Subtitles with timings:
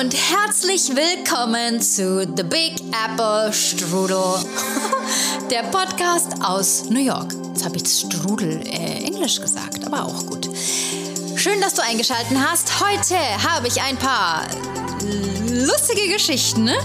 [0.00, 4.42] und herzlich willkommen zu The Big Apple Strudel,
[5.50, 7.34] der Podcast aus New York.
[7.48, 10.48] Jetzt habe ich Strudel äh, Englisch gesagt, aber auch gut.
[11.36, 12.80] Schön, dass du eingeschaltet hast.
[12.80, 14.46] Heute habe ich ein paar
[15.50, 16.76] lustige Geschichten, ne,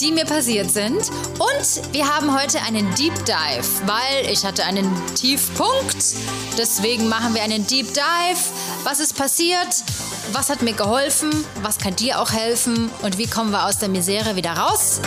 [0.00, 1.10] die mir passiert sind.
[1.38, 6.14] Und wir haben heute einen Deep Dive, weil ich hatte einen Tiefpunkt.
[6.56, 8.40] Deswegen machen wir einen Deep Dive.
[8.84, 9.84] Was ist passiert?
[10.32, 11.30] Was hat mir geholfen?
[11.62, 12.88] Was kann dir auch helfen?
[13.02, 15.00] Und wie kommen wir aus der Misere wieder raus?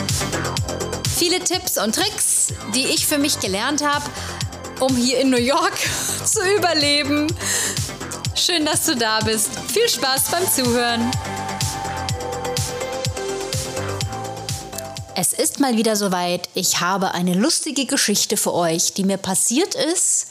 [1.16, 4.04] Viele Tipps und Tricks, die ich für mich gelernt habe,
[4.82, 5.78] um hier in New York
[6.26, 7.28] zu überleben.
[8.36, 9.50] Schön, dass du da bist.
[9.72, 11.10] Viel Spaß beim Zuhören.
[15.16, 16.50] Es ist mal wieder soweit.
[16.54, 20.28] Ich habe eine lustige Geschichte für euch, die mir passiert ist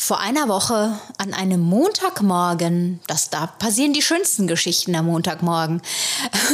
[0.00, 3.00] vor einer Woche an einem Montagmorgen.
[3.06, 5.82] Das da passieren die schönsten Geschichten am Montagmorgen.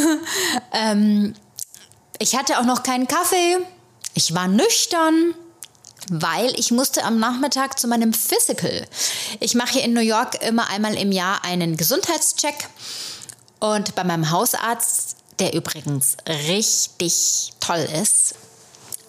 [0.73, 1.33] ähm,
[2.19, 3.59] ich hatte auch noch keinen Kaffee.
[4.15, 5.35] Ich war nüchtern
[6.09, 8.87] weil ich musste am Nachmittag zu meinem Physical.
[9.41, 12.69] Ich mache hier in New York immer einmal im Jahr einen Gesundheitscheck
[13.59, 16.17] und bei meinem Hausarzt, der übrigens
[16.49, 18.37] richtig toll ist,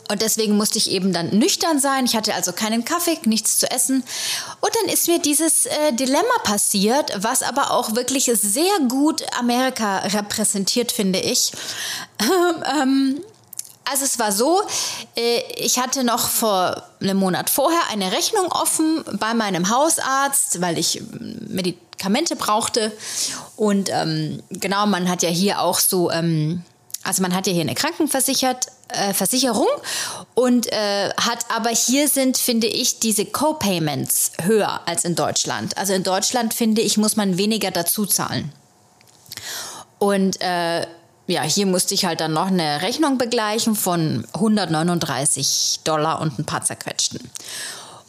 [0.10, 2.06] und deswegen musste ich eben dann nüchtern sein.
[2.06, 4.04] Ich hatte also keinen Kaffee, nichts zu essen.
[4.62, 10.00] Und dann ist mir dieses äh, Dilemma passiert, was aber auch wirklich sehr gut Amerika
[10.00, 11.52] repräsentiert, finde ich.
[12.80, 13.22] ähm,
[13.90, 14.62] also es war so,
[15.16, 20.78] äh, ich hatte noch vor einem Monat vorher eine Rechnung offen bei meinem Hausarzt, weil
[20.78, 22.92] ich Medikamente brauchte.
[23.56, 26.64] Und ähm, genau, man hat ja hier auch so, ähm,
[27.04, 28.68] also man hat ja hier eine Krankenversichert.
[28.90, 29.68] Äh, Versicherung
[30.34, 35.78] und äh, hat aber hier sind, finde ich, diese Co-Payments höher als in Deutschland.
[35.78, 38.54] Also in Deutschland, finde ich, muss man weniger dazu zahlen.
[40.00, 40.88] Und äh,
[41.28, 46.45] ja, hier musste ich halt dann noch eine Rechnung begleichen von 139 Dollar und ein
[46.45, 47.20] paar zerquetschten.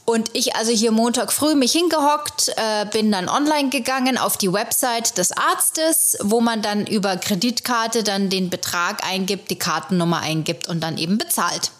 [0.09, 4.51] Und ich also hier Montag früh mich hingehockt, äh, bin dann online gegangen auf die
[4.51, 10.67] Website des Arztes, wo man dann über Kreditkarte dann den Betrag eingibt, die Kartennummer eingibt
[10.67, 11.73] und dann eben bezahlt.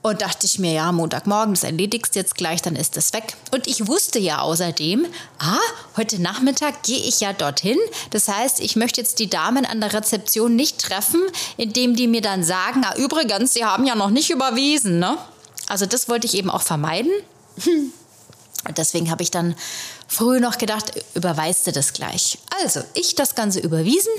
[0.00, 3.36] Und dachte ich mir, ja, Montagmorgen, das erledigst jetzt gleich, dann ist das weg.
[3.50, 5.04] Und ich wusste ja außerdem,
[5.40, 5.58] ah,
[5.98, 7.76] heute Nachmittag gehe ich ja dorthin.
[8.12, 11.20] Das heißt, ich möchte jetzt die Damen an der Rezeption nicht treffen,
[11.58, 15.18] indem die mir dann sagen, ah, übrigens, sie haben ja noch nicht überwiesen, ne?
[15.74, 17.10] Also das wollte ich eben auch vermeiden.
[17.66, 17.92] Und
[18.78, 19.56] deswegen habe ich dann
[20.06, 22.38] früh noch gedacht, überweist du das gleich.
[22.62, 24.12] Also, ich das Ganze überwiesen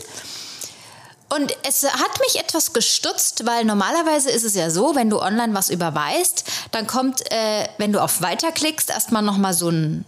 [1.29, 5.53] und es hat mich etwas gestutzt, weil normalerweise ist es ja so, wenn du online
[5.53, 10.03] was überweist, dann kommt, äh, wenn du auf Weiter klickst, erstmal nochmal so ein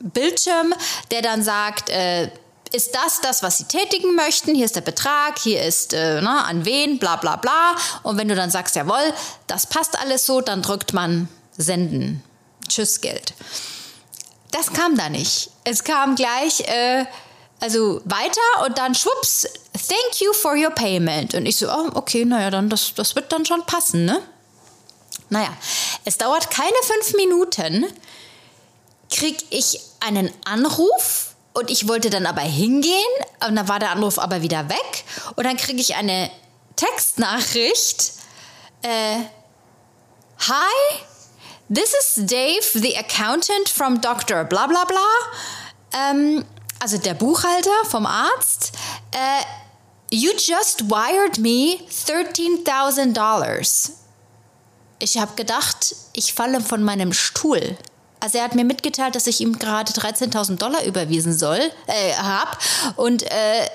[0.00, 0.74] Bildschirm,
[1.12, 2.28] der dann sagt, äh,
[2.72, 4.54] ist das das, was Sie tätigen möchten?
[4.54, 7.76] Hier ist der Betrag, hier ist äh, ne, an wen, bla bla bla.
[8.02, 9.12] Und wenn du dann sagst, jawohl,
[9.46, 12.22] das passt alles so, dann drückt man Senden.
[12.68, 13.34] Tschüss, Geld.
[14.50, 15.50] Das kam da nicht.
[15.64, 17.04] Es kam gleich, äh,
[17.60, 21.34] also weiter und dann schwupps, thank you for your payment.
[21.34, 24.22] Und ich so, oh, okay, naja, dann das, das wird dann schon passen, ne?
[25.30, 25.54] Naja,
[26.04, 27.86] es dauert keine fünf Minuten,
[29.10, 31.27] krieg ich einen Anruf
[31.58, 32.92] und ich wollte dann aber hingehen
[33.46, 35.04] und dann war der Anruf aber wieder weg
[35.34, 36.30] und dann kriege ich eine
[36.76, 38.12] Textnachricht.
[38.82, 39.16] Äh,
[40.46, 41.00] Hi,
[41.68, 44.44] this is Dave, the accountant from Dr.
[44.44, 45.00] bla bla bla.
[45.92, 46.44] Ähm,
[46.78, 48.70] also der Buchhalter vom Arzt,
[49.10, 49.42] äh,
[50.14, 53.90] you just wired me $13,000.
[55.00, 57.76] Ich habe gedacht, ich falle von meinem Stuhl.
[58.20, 62.58] Also er hat mir mitgeteilt, dass ich ihm gerade 13.000 Dollar überwiesen soll, äh, hab.
[62.96, 63.68] Und äh,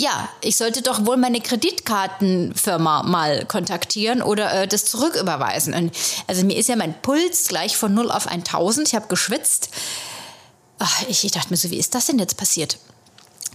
[0.00, 5.74] ja, ich sollte doch wohl meine Kreditkartenfirma mal kontaktieren oder äh, das zurücküberweisen.
[5.74, 5.96] Und,
[6.26, 8.88] also mir ist ja mein Puls gleich von 0 auf 1000.
[8.88, 9.68] Ich habe geschwitzt.
[10.78, 12.78] Ach, ich, ich dachte mir so, wie ist das denn jetzt passiert?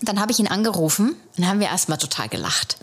[0.02, 2.78] Dann habe ich ihn angerufen und haben wir erstmal total gelacht.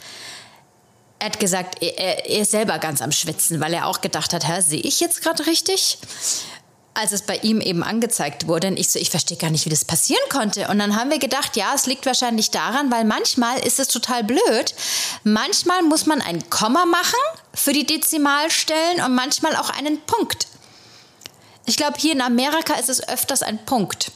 [1.21, 4.49] Er hat gesagt, er, er, ist selber ganz am Schwitzen, weil er auch gedacht hat,
[4.49, 5.99] hä, sehe ich jetzt gerade richtig?
[6.95, 9.71] Als es bei ihm eben angezeigt wurde, und ich so, ich verstehe gar nicht, wie
[9.71, 10.69] das passieren konnte.
[10.69, 14.25] Und dann haben wir gedacht, ja, es liegt wahrscheinlich daran, weil manchmal ist es total
[14.25, 14.75] blöd.
[15.25, 17.19] Manchmal muss man ein Komma machen
[17.55, 20.49] für die Dezimalstellen und manchmal auch einen Punkt.
[21.65, 24.13] Ich glaube, hier in Amerika ist es öfters ein Punkt.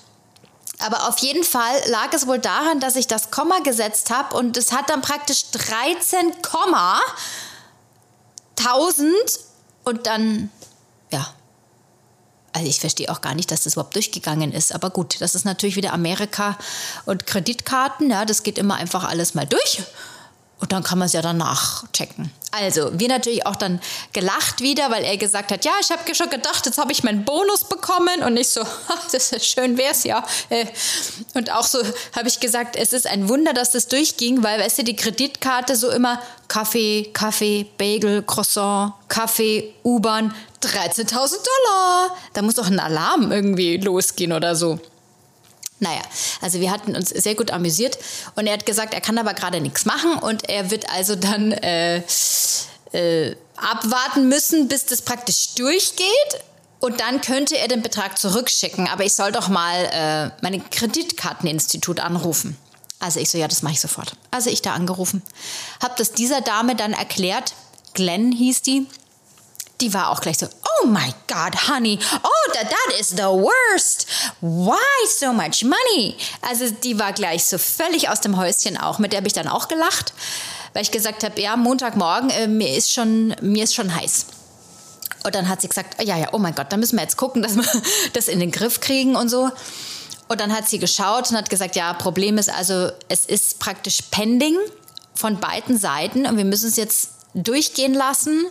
[0.78, 4.56] Aber auf jeden Fall lag es wohl daran, dass ich das Komma gesetzt habe und
[4.56, 6.34] es hat dann praktisch 13,
[8.56, 9.14] 1000
[9.84, 10.50] und dann,
[11.11, 11.32] ja.
[12.56, 14.75] Also ich verstehe auch gar nicht, dass das überhaupt durchgegangen ist.
[14.75, 16.56] Aber gut, das ist natürlich wieder Amerika
[17.05, 18.08] und Kreditkarten.
[18.08, 19.82] Ja, das geht immer einfach alles mal durch.
[20.58, 22.32] Und dann kann man es ja danach checken.
[22.50, 23.79] Also, wir natürlich auch dann
[24.14, 27.26] gelacht wieder, weil er gesagt hat, ja, ich habe schon gedacht, jetzt habe ich meinen
[27.26, 28.62] Bonus bekommen und nicht so,
[29.12, 30.25] das ist schön wär's ja.
[30.49, 30.64] Äh,
[31.35, 31.79] und auch so
[32.17, 35.76] habe ich gesagt, es ist ein Wunder, dass das durchging, weil, weißt du, die Kreditkarte
[35.76, 42.17] so immer Kaffee, Kaffee, Bagel, Croissant, Kaffee, U-Bahn, 13.000 Dollar.
[42.32, 44.81] Da muss doch ein Alarm irgendwie losgehen oder so.
[45.78, 46.00] Naja,
[46.40, 47.99] also wir hatten uns sehr gut amüsiert
[48.34, 51.52] und er hat gesagt, er kann aber gerade nichts machen und er wird also dann
[51.52, 52.02] äh,
[52.93, 56.06] äh, abwarten müssen, bis das praktisch durchgeht
[56.81, 58.88] und dann könnte er den Betrag zurückschicken.
[58.88, 62.56] Aber ich soll doch mal äh, mein Kreditkarteninstitut anrufen.
[62.99, 64.17] Also ich so, ja, das mache ich sofort.
[64.31, 65.23] Also ich da angerufen,
[65.82, 67.55] habe das dieser Dame dann erklärt.
[67.93, 68.87] Glenn hieß die
[69.81, 70.46] die war auch gleich so,
[70.82, 74.06] oh my God, honey, oh, that, that is the worst.
[74.40, 74.76] Why
[75.08, 76.17] so much money?
[76.43, 78.99] Also die war gleich so völlig aus dem Häuschen auch.
[78.99, 80.12] Mit der habe ich dann auch gelacht,
[80.73, 84.26] weil ich gesagt habe, ja, Montagmorgen, äh, mir, ist schon, mir ist schon heiß.
[85.25, 87.43] Und dann hat sie gesagt, ja, ja, oh mein Gott, da müssen wir jetzt gucken,
[87.43, 87.64] dass wir
[88.12, 89.50] das in den Griff kriegen und so.
[90.28, 94.02] Und dann hat sie geschaut und hat gesagt, ja, Problem ist also, es ist praktisch
[94.11, 94.56] pending
[95.14, 98.46] von beiden Seiten und wir müssen es jetzt durchgehen lassen.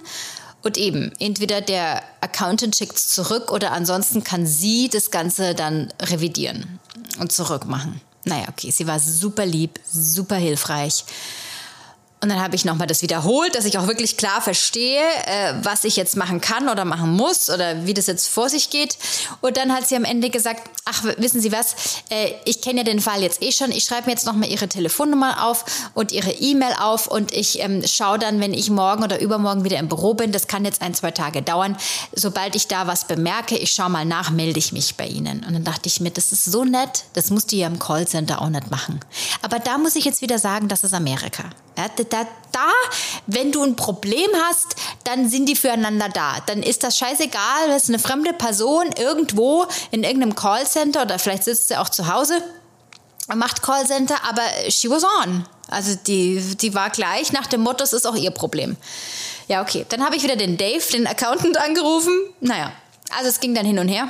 [0.65, 5.93] Und eben, entweder der Accountant schickt es zurück oder ansonsten kann sie das Ganze dann
[6.01, 6.79] revidieren
[7.19, 8.01] und zurückmachen.
[8.23, 11.05] Naja, okay, sie war super lieb, super hilfreich.
[12.25, 15.83] Und dann habe ich nochmal das wiederholt, dass ich auch wirklich klar verstehe, äh, was
[15.83, 18.97] ich jetzt machen kann oder machen muss oder wie das jetzt vor sich geht.
[19.41, 21.75] Und dann hat sie am Ende gesagt, ach, wissen Sie was,
[22.09, 24.67] äh, ich kenne ja den Fall jetzt eh schon, ich schreibe mir jetzt nochmal Ihre
[24.67, 29.21] Telefonnummer auf und Ihre E-Mail auf und ich ähm, schaue dann, wenn ich morgen oder
[29.21, 31.77] übermorgen wieder im Büro bin, das kann jetzt ein, zwei Tage dauern,
[32.11, 35.45] sobald ich da was bemerke, ich schaue mal nach, melde ich mich bei Ihnen.
[35.45, 38.41] Und dann dachte ich mir, das ist so nett, das musst du ja im Callcenter
[38.41, 38.99] auch nicht machen.
[39.43, 41.43] Aber da muss ich jetzt wieder sagen, das ist Amerika.
[41.77, 42.71] Ja, da, da,
[43.27, 46.37] wenn du ein Problem hast, dann sind die füreinander da.
[46.45, 51.67] Dann ist das scheißegal, dass eine fremde Person irgendwo in irgendeinem Callcenter oder vielleicht sitzt
[51.67, 52.41] sie auch zu Hause
[53.27, 55.45] und macht Callcenter, aber she was on.
[55.67, 58.77] Also die, die war gleich nach dem Motto, es ist auch ihr Problem.
[59.47, 59.85] Ja, okay.
[59.89, 62.13] Dann habe ich wieder den Dave, den Accountant, angerufen.
[62.39, 62.71] Naja,
[63.15, 64.07] also es ging dann hin und her.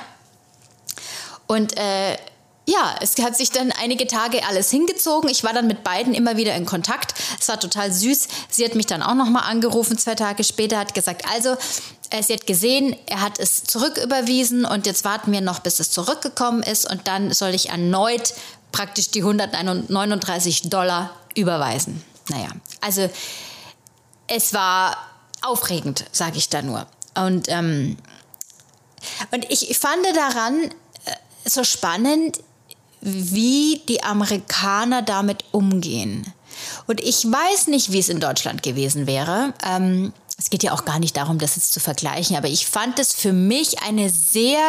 [1.48, 2.18] Und äh,
[2.68, 5.30] ja, es hat sich dann einige Tage alles hingezogen.
[5.30, 7.14] Ich war dann mit beiden immer wieder in Kontakt.
[7.40, 8.28] Es war total süß.
[8.50, 11.56] Sie hat mich dann auch nochmal angerufen, zwei Tage später, hat gesagt, also,
[12.10, 15.92] äh, sie hat gesehen, er hat es zurücküberwiesen und jetzt warten wir noch, bis es
[15.92, 18.34] zurückgekommen ist und dann soll ich erneut
[18.72, 22.04] praktisch die 139 Dollar überweisen.
[22.30, 22.50] Naja,
[22.82, 23.10] also
[24.28, 24.98] es war
[25.42, 26.88] aufregend, sage ich da nur.
[27.16, 27.98] Und, ähm,
[29.32, 32.40] und ich fand daran äh, so spannend,
[33.06, 36.34] wie die Amerikaner damit umgehen.
[36.88, 39.54] Und ich weiß nicht, wie es in Deutschland gewesen wäre.
[39.64, 42.98] Ähm, es geht ja auch gar nicht darum, das jetzt zu vergleichen, aber ich fand
[43.00, 44.60] es für mich eine sehr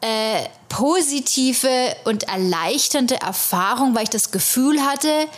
[0.00, 5.28] äh, positive und erleichternde Erfahrung, weil ich das Gefühl hatte,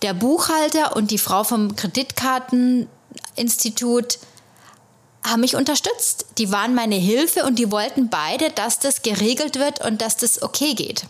[0.00, 4.18] der Buchhalter und die Frau vom Kreditkarteninstitut
[5.22, 6.24] haben mich unterstützt.
[6.38, 10.40] Die waren meine Hilfe und die wollten beide, dass das geregelt wird und dass das
[10.40, 11.04] okay geht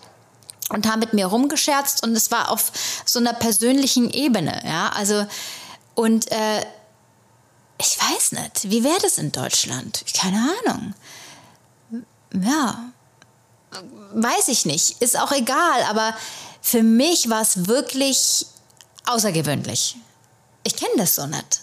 [0.70, 2.72] und haben mit mir rumgescherzt und es war auf
[3.04, 5.26] so einer persönlichen Ebene, ja, also
[5.94, 6.64] und äh,
[7.78, 10.04] ich weiß nicht, wie wäre das in Deutschland?
[10.14, 10.94] Keine Ahnung.
[12.34, 12.92] Ja,
[14.12, 16.14] weiß ich nicht, ist auch egal, aber
[16.60, 18.46] für mich war es wirklich
[19.06, 19.96] außergewöhnlich.
[20.62, 21.60] Ich kenne das so nicht,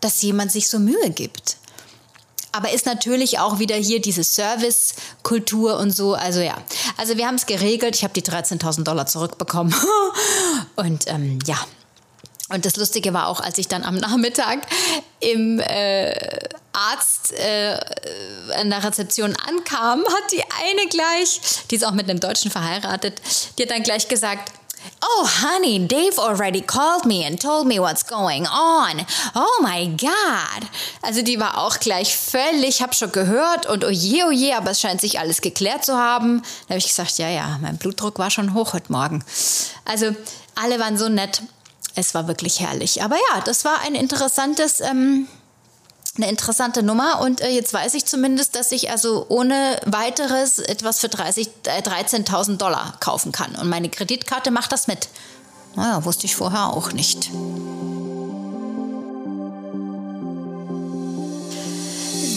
[0.00, 1.56] dass jemand sich so Mühe gibt
[2.54, 6.14] aber ist natürlich auch wieder hier diese Servicekultur und so.
[6.14, 6.56] Also ja,
[6.96, 7.96] also wir haben es geregelt.
[7.96, 9.74] Ich habe die 13.000 Dollar zurückbekommen
[10.76, 11.58] und ähm, ja.
[12.50, 14.66] Und das Lustige war auch, als ich dann am Nachmittag
[15.20, 16.14] im äh,
[16.72, 17.78] Arzt äh,
[18.54, 23.20] an der Rezeption ankam, hat die eine gleich, die ist auch mit einem Deutschen verheiratet,
[23.58, 24.52] die hat dann gleich gesagt,
[25.02, 29.04] Oh, honey, Dave already called me and told me what's going on.
[29.34, 30.68] Oh my God.
[31.02, 34.80] Also die war auch gleich völlig, hab schon gehört und oh je, oh aber es
[34.80, 36.42] scheint sich alles geklärt zu haben.
[36.66, 39.24] Da habe ich gesagt, ja, ja, mein Blutdruck war schon hoch heute Morgen.
[39.84, 40.14] Also
[40.54, 41.42] alle waren so nett.
[41.94, 43.02] Es war wirklich herrlich.
[43.02, 44.80] Aber ja, das war ein interessantes...
[44.80, 45.28] Ähm,
[46.16, 51.00] eine interessante Nummer und äh, jetzt weiß ich zumindest, dass ich also ohne weiteres etwas
[51.00, 53.54] für 30, äh, 13.000 Dollar kaufen kann.
[53.56, 55.08] Und meine Kreditkarte macht das mit.
[55.74, 57.30] Naja, wusste ich vorher auch nicht.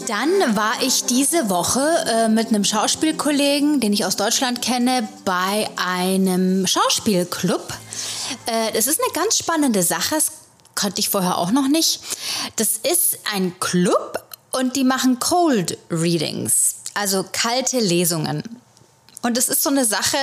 [0.08, 5.70] Dann war ich diese Woche äh, mit einem Schauspielkollegen, den ich aus Deutschland kenne, bei
[5.76, 7.74] einem Schauspielclub.
[8.46, 10.16] Äh, das ist eine ganz spannende Sache.
[10.16, 10.32] Das
[10.78, 12.00] kannte ich vorher auch noch nicht.
[12.56, 18.44] Das ist ein Club und die machen Cold Readings, also kalte Lesungen.
[19.22, 20.18] Und es ist so eine Sache,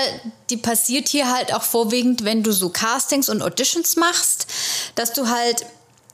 [0.49, 4.47] die passiert hier halt auch vorwiegend, wenn du so Castings und Auditions machst,
[4.95, 5.67] dass du halt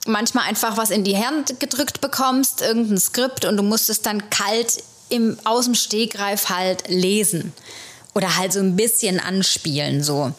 [0.07, 4.29] manchmal einfach was in die Hand gedrückt bekommst, irgendein Skript und du musst es dann
[4.31, 7.53] kalt im, aus dem Stegreif halt lesen.
[8.15, 10.33] Oder halt so ein bisschen anspielen, so.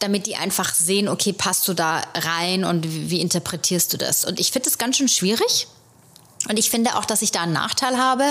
[0.00, 4.24] Damit die einfach sehen, okay, passt du da rein und wie, wie interpretierst du das?
[4.24, 5.68] Und ich finde es ganz schön schwierig.
[6.48, 8.24] Und ich finde auch, dass ich da einen Nachteil habe,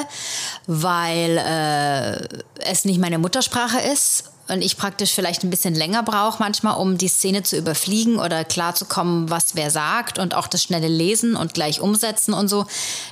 [0.67, 2.27] weil äh,
[2.63, 6.97] es nicht meine Muttersprache ist und ich praktisch vielleicht ein bisschen länger brauche manchmal, um
[6.97, 11.53] die Szene zu überfliegen oder klarzukommen, was wer sagt und auch das schnelle Lesen und
[11.53, 12.65] gleich umsetzen und so.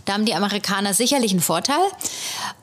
[0.05, 1.83] Da haben die Amerikaner sicherlich einen Vorteil.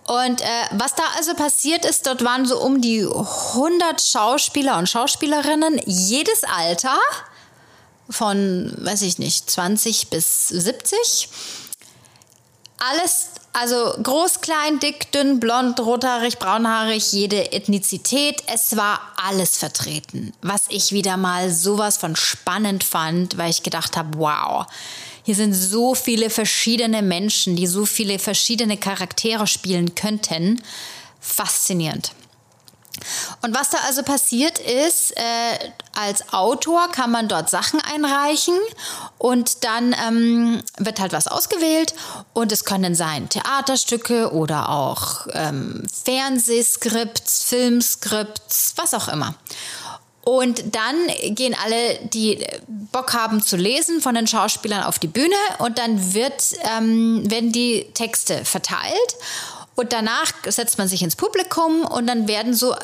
[0.06, 4.88] Und äh, was da also passiert ist, dort waren so um die 100 Schauspieler und
[4.88, 6.96] Schauspielerinnen, jedes Alter
[8.08, 11.28] von, weiß ich nicht, 20 bis 70
[12.80, 18.42] alles, also groß, klein, dick, dünn, blond, rothaarig, braunhaarig, jede Ethnizität.
[18.46, 23.96] Es war alles vertreten, was ich wieder mal sowas von spannend fand, weil ich gedacht
[23.96, 24.66] habe, wow.
[25.24, 30.62] Hier sind so viele verschiedene Menschen, die so viele verschiedene Charaktere spielen könnten.
[31.20, 32.12] Faszinierend.
[33.42, 38.54] Und was da also passiert ist, äh, als Autor kann man dort Sachen einreichen
[39.18, 41.94] und dann ähm, wird halt was ausgewählt
[42.32, 49.34] und es können sein Theaterstücke oder auch ähm, Fernsehskripts, Filmskripts, was auch immer.
[50.22, 50.96] Und dann
[51.34, 56.14] gehen alle, die Bock haben zu lesen, von den Schauspielern auf die Bühne und dann
[56.14, 59.16] wird, ähm, werden die Texte verteilt.
[59.80, 62.76] Und danach setzt man sich ins Publikum und dann werden so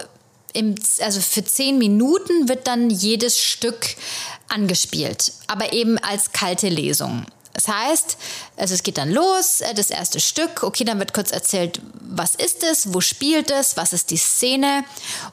[0.54, 3.96] im, also für zehn Minuten wird dann jedes Stück
[4.48, 7.26] angespielt, aber eben als kalte Lesung.
[7.52, 8.16] Das heißt,
[8.56, 12.34] also es geht dann los, äh, das erste Stück, okay, dann wird kurz erzählt, was
[12.34, 14.82] ist es, wo spielt es, was ist die Szene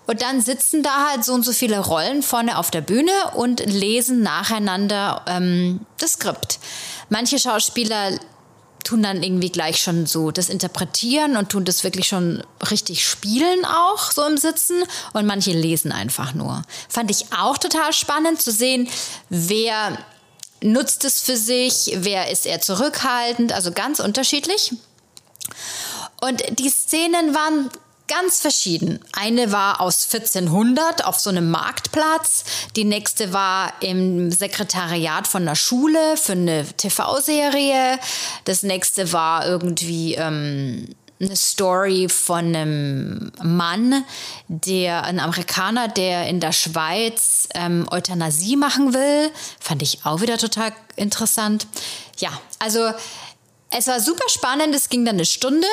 [0.06, 3.66] und dann sitzen da halt so und so viele Rollen vorne auf der Bühne und
[3.66, 6.60] lesen nacheinander ähm, das Skript.
[7.08, 8.20] Manche Schauspieler
[8.84, 13.66] tun dann irgendwie gleich schon so das Interpretieren und tun das wirklich schon richtig spielen
[13.66, 16.64] auch so im Sitzen und manche lesen einfach nur.
[16.90, 18.88] Fand ich auch total spannend zu sehen,
[19.30, 19.98] wer
[20.62, 24.74] nutzt es für sich, wer ist eher zurückhaltend, also ganz unterschiedlich.
[26.22, 27.70] Und die Szenen waren
[28.16, 29.00] ganz verschieden.
[29.12, 32.44] Eine war aus 1400 auf so einem Marktplatz,
[32.76, 38.00] die nächste war im Sekretariat von einer Schule für eine TV-Serie,
[38.46, 40.90] das nächste war irgendwie ähm,
[41.20, 44.04] eine Story von einem Mann,
[44.48, 49.32] der, ein Amerikaner, der in der Schweiz ähm, Euthanasie machen will.
[49.60, 51.66] Fand ich auch wieder total interessant.
[52.18, 52.30] Ja,
[52.60, 52.92] also
[53.70, 55.68] es war super spannend, es ging dann eine Stunde.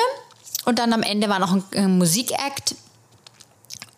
[0.65, 2.75] Und dann am Ende war noch ein, ein Musikakt.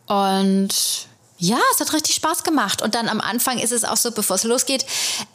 [0.08, 1.08] Und
[1.43, 2.82] ja, es hat richtig Spaß gemacht.
[2.82, 4.86] Und dann am Anfang ist es auch so, bevor es losgeht,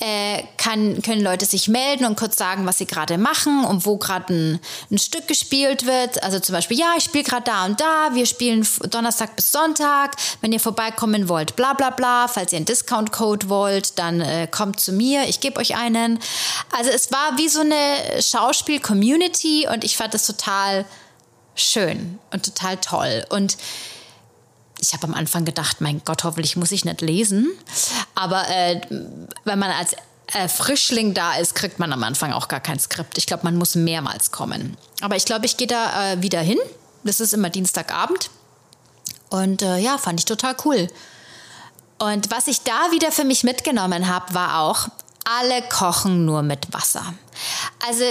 [0.00, 3.98] äh, kann, können Leute sich melden und kurz sagen, was sie gerade machen und wo
[3.98, 6.22] gerade ein, ein, Stück gespielt wird.
[6.22, 10.16] Also zum Beispiel, ja, ich spiele gerade da und da, wir spielen Donnerstag bis Sonntag.
[10.40, 12.26] Wenn ihr vorbeikommen wollt, bla bla bla.
[12.26, 16.20] Falls ihr einen Discount-Code wollt, dann äh, kommt zu mir, ich gebe euch einen.
[16.74, 20.86] Also es war wie so eine Schauspiel-Community und ich fand das total
[21.60, 23.24] schön und total toll.
[23.30, 23.56] Und
[24.80, 27.48] ich habe am Anfang gedacht, mein Gott, hoffentlich muss ich nicht lesen.
[28.14, 28.80] Aber äh,
[29.44, 29.94] wenn man als
[30.32, 33.18] äh, Frischling da ist, kriegt man am Anfang auch gar kein Skript.
[33.18, 34.76] Ich glaube, man muss mehrmals kommen.
[35.00, 36.58] Aber ich glaube, ich gehe da äh, wieder hin.
[37.04, 38.30] Das ist immer Dienstagabend.
[39.30, 40.88] Und äh, ja, fand ich total cool.
[41.98, 44.88] Und was ich da wieder für mich mitgenommen habe, war auch,
[45.36, 47.14] alle kochen nur mit Wasser.
[47.86, 48.02] Also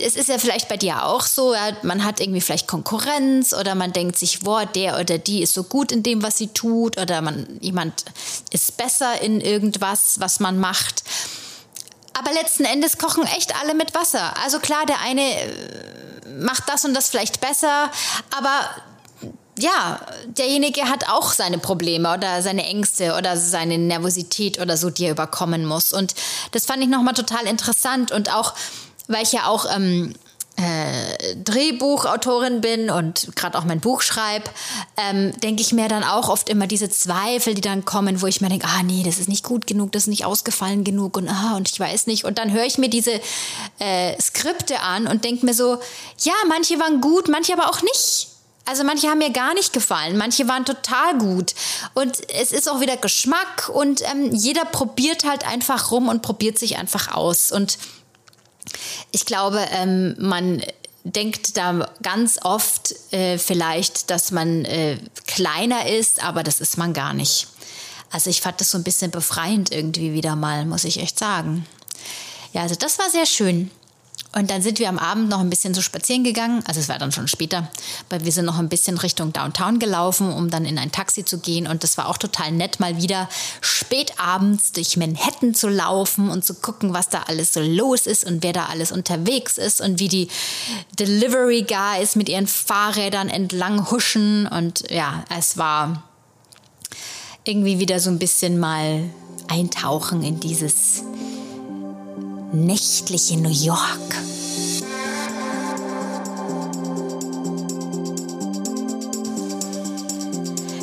[0.00, 3.92] es ist ja vielleicht bei dir auch so, man hat irgendwie vielleicht Konkurrenz oder man
[3.92, 7.20] denkt sich, boah, der oder die ist so gut in dem, was sie tut oder
[7.20, 8.04] man, jemand
[8.50, 11.02] ist besser in irgendwas, was man macht.
[12.14, 14.34] Aber letzten Endes kochen echt alle mit Wasser.
[14.42, 17.90] Also klar, der eine äh, macht das und das vielleicht besser,
[18.36, 18.70] aber
[19.58, 25.06] ja, derjenige hat auch seine Probleme oder seine Ängste oder seine Nervosität oder so, die
[25.06, 25.92] er überkommen muss.
[25.92, 26.14] Und
[26.52, 28.54] das fand ich nochmal total interessant und auch,
[29.08, 30.14] weil ich ja auch ähm,
[30.56, 34.50] äh, Drehbuchautorin bin und gerade auch mein Buch schreibe,
[34.96, 38.40] ähm, denke ich mir dann auch oft immer diese Zweifel, die dann kommen, wo ich
[38.40, 41.28] mir denke, ah nee, das ist nicht gut genug, das ist nicht ausgefallen genug und
[41.28, 42.24] ah, und ich weiß nicht.
[42.24, 43.20] Und dann höre ich mir diese
[43.78, 45.78] äh, Skripte an und denke mir so,
[46.20, 48.28] ja, manche waren gut, manche aber auch nicht.
[48.66, 51.54] Also manche haben mir gar nicht gefallen, manche waren total gut.
[51.94, 56.58] Und es ist auch wieder Geschmack und ähm, jeder probiert halt einfach rum und probiert
[56.58, 57.52] sich einfach aus.
[57.52, 57.78] Und
[59.12, 60.62] ich glaube, ähm, man
[61.04, 66.92] denkt da ganz oft äh, vielleicht, dass man äh, kleiner ist, aber das ist man
[66.92, 67.46] gar nicht.
[68.10, 71.66] Also ich fand das so ein bisschen befreiend irgendwie wieder mal, muss ich echt sagen.
[72.52, 73.70] Ja, also das war sehr schön.
[74.34, 76.62] Und dann sind wir am Abend noch ein bisschen so spazieren gegangen.
[76.66, 77.68] Also es war dann schon später,
[78.10, 81.38] weil wir sind noch ein bisschen Richtung Downtown gelaufen, um dann in ein Taxi zu
[81.38, 81.66] gehen.
[81.66, 83.28] Und das war auch total nett, mal wieder
[83.60, 88.24] spät abends durch Manhattan zu laufen und zu gucken, was da alles so los ist
[88.24, 90.28] und wer da alles unterwegs ist und wie die
[90.98, 94.46] Delivery Guys mit ihren Fahrrädern entlang huschen.
[94.46, 96.02] Und ja, es war
[97.44, 99.04] irgendwie wieder so ein bisschen mal
[99.48, 101.02] eintauchen in dieses
[102.52, 104.16] nächtliche New York.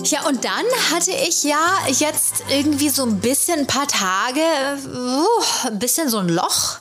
[0.05, 4.41] Ja, und dann hatte ich ja jetzt irgendwie so ein bisschen ein paar Tage,
[4.93, 6.79] uh, ein bisschen so ein Loch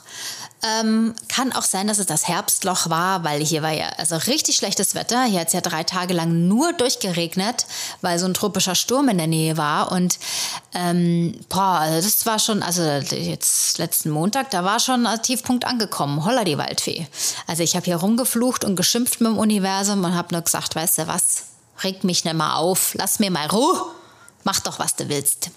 [0.63, 4.55] ähm, kann auch sein, dass es das Herbstloch war, weil hier war ja also richtig
[4.55, 5.23] schlechtes Wetter.
[5.23, 7.65] Hier hat es ja drei Tage lang nur durchgeregnet,
[8.01, 9.91] weil so ein tropischer Sturm in der Nähe war.
[9.91, 10.19] Und
[10.73, 15.65] ähm, boah, also das war schon, also jetzt letzten Montag, da war schon ein Tiefpunkt
[15.65, 16.23] angekommen.
[16.23, 17.07] Holla die Waldfee.
[17.47, 20.99] Also ich habe hier rumgeflucht und geschimpft mit dem Universum und habe nur gesagt, weißt
[20.99, 21.43] du was,
[21.83, 23.85] reg mich nicht mal auf, lass mir mal Ruhe,
[24.43, 25.51] mach doch, was du willst.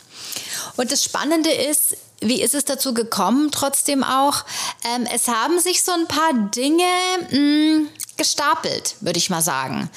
[0.76, 1.96] Und das Spannende ist,
[2.28, 4.44] wie ist es dazu gekommen, trotzdem auch?
[4.84, 6.84] Ähm, es haben sich so ein paar Dinge
[7.30, 9.90] mh, mm, gestapelt, würde ich mal sagen.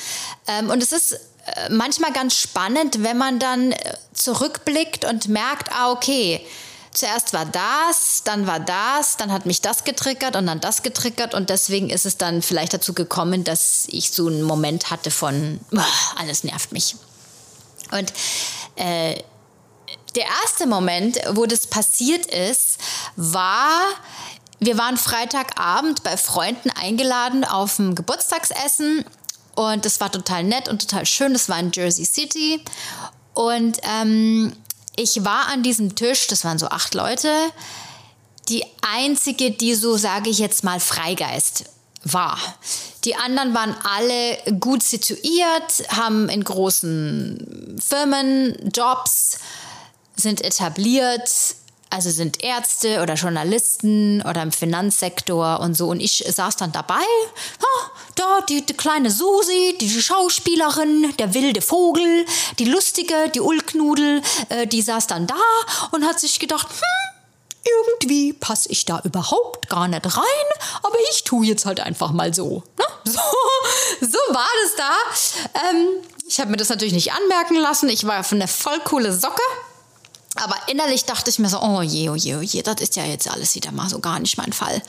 [0.48, 5.72] Ähm, und es ist äh, manchmal ganz spannend, wenn man dann äh, zurückblickt und merkt,
[5.72, 6.46] ah, okay,
[6.94, 11.34] zuerst war das, dann war das, dann hat mich das getriggert und dann das getriggert
[11.34, 15.60] und deswegen ist es dann vielleicht dazu gekommen, dass ich so einen Moment hatte von,
[16.18, 16.96] alles nervt mich.
[17.92, 18.14] Und
[18.76, 19.16] äh,
[20.16, 22.78] der erste Moment, wo das passiert ist,
[23.16, 23.80] war,
[24.60, 29.06] wir waren Freitagabend bei Freunden eingeladen auf dem Geburtstagsessen
[29.56, 31.34] und das war total nett und total schön.
[31.34, 32.64] Das war in Jersey City
[33.34, 34.54] und ähm,
[34.96, 37.32] ich war an diesem Tisch, das waren so acht Leute,
[38.50, 41.66] die einzige, die so, sage ich jetzt mal, Freigeist
[42.04, 42.38] war.
[43.06, 49.40] Die anderen waren alle gut situiert, haben in großen Firmen Jobs
[50.20, 51.30] sind etabliert,
[51.90, 55.88] also sind Ärzte oder Journalisten oder im Finanzsektor und so.
[55.88, 57.02] Und ich saß dann dabei,
[57.62, 62.26] oh, da die, die, kleine Susi, die Schauspielerin, der wilde Vogel,
[62.60, 65.36] die lustige, die Ulknudel, äh, die saß dann da
[65.92, 67.20] und hat sich gedacht, hm,
[67.66, 70.48] irgendwie passe ich da überhaupt gar nicht rein,
[70.84, 72.64] aber ich tue jetzt halt einfach mal so.
[72.78, 72.86] Ne?
[73.06, 73.20] So,
[74.02, 75.62] so war das da.
[75.70, 75.88] Ähm,
[76.28, 77.90] ich habe mir das natürlich nicht anmerken lassen.
[77.90, 79.42] Ich war eine voll coole Socke.
[80.36, 83.04] Aber innerlich dachte ich mir so, oh je, oh je, oh je, das ist ja
[83.04, 84.82] jetzt alles wieder mal so gar nicht mein Fall.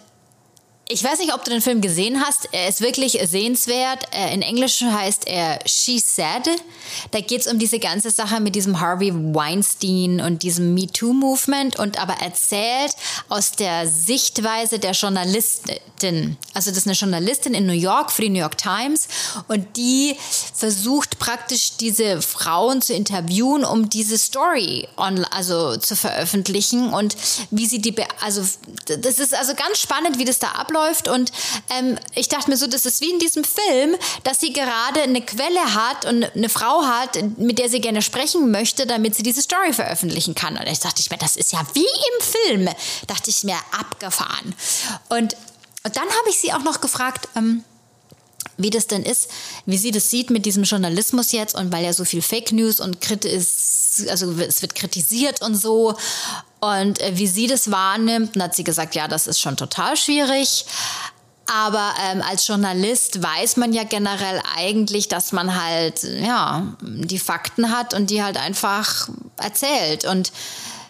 [0.87, 2.49] ich weiß nicht, ob du den Film gesehen hast.
[2.51, 4.07] Er ist wirklich sehenswert.
[4.11, 6.47] Äh, in Englisch heißt er She Said.
[7.09, 11.99] Da geht es um diese ganze Sache mit diesem Harvey Weinstein und diesem MeToo-Movement und
[11.99, 12.95] aber erzählt
[13.29, 16.37] aus der Sichtweise der Journalistin.
[16.53, 19.07] Also das ist eine Journalistin in New York für die New York Times
[19.47, 20.15] und die
[20.53, 27.17] versucht praktisch diese Frauen zu interviewen, um diese Story on, also zu veröffentlichen und
[27.49, 28.45] wie sie die, also
[28.85, 31.07] das ist also ganz spannend, wie das da abläuft abläuft.
[31.07, 31.31] Und
[31.69, 35.21] ähm, ich dachte mir so, das ist wie in diesem Film, dass sie gerade eine
[35.21, 39.41] Quelle hat und eine Frau hat, mit der sie gerne sprechen möchte, damit sie diese
[39.41, 40.57] Story veröffentlichen kann.
[40.57, 42.69] Und ich dachte ich mir, das ist ja wie im Film,
[43.07, 44.55] dachte ich mir, abgefahren.
[45.09, 45.35] Und,
[45.83, 47.63] und dann habe ich sie auch noch gefragt, ähm,
[48.57, 49.29] wie das denn ist,
[49.65, 52.79] wie sie das sieht mit diesem Journalismus jetzt und weil ja so viel Fake News
[52.79, 55.95] und Krit ist, also es wird kritisiert und so
[56.65, 59.97] und äh, wie sie das wahrnimmt, dann hat sie gesagt, ja, das ist schon total
[59.97, 60.65] schwierig.
[61.47, 67.71] Aber ähm, als Journalist weiß man ja generell eigentlich, dass man halt ja die Fakten
[67.71, 70.31] hat und die halt einfach erzählt und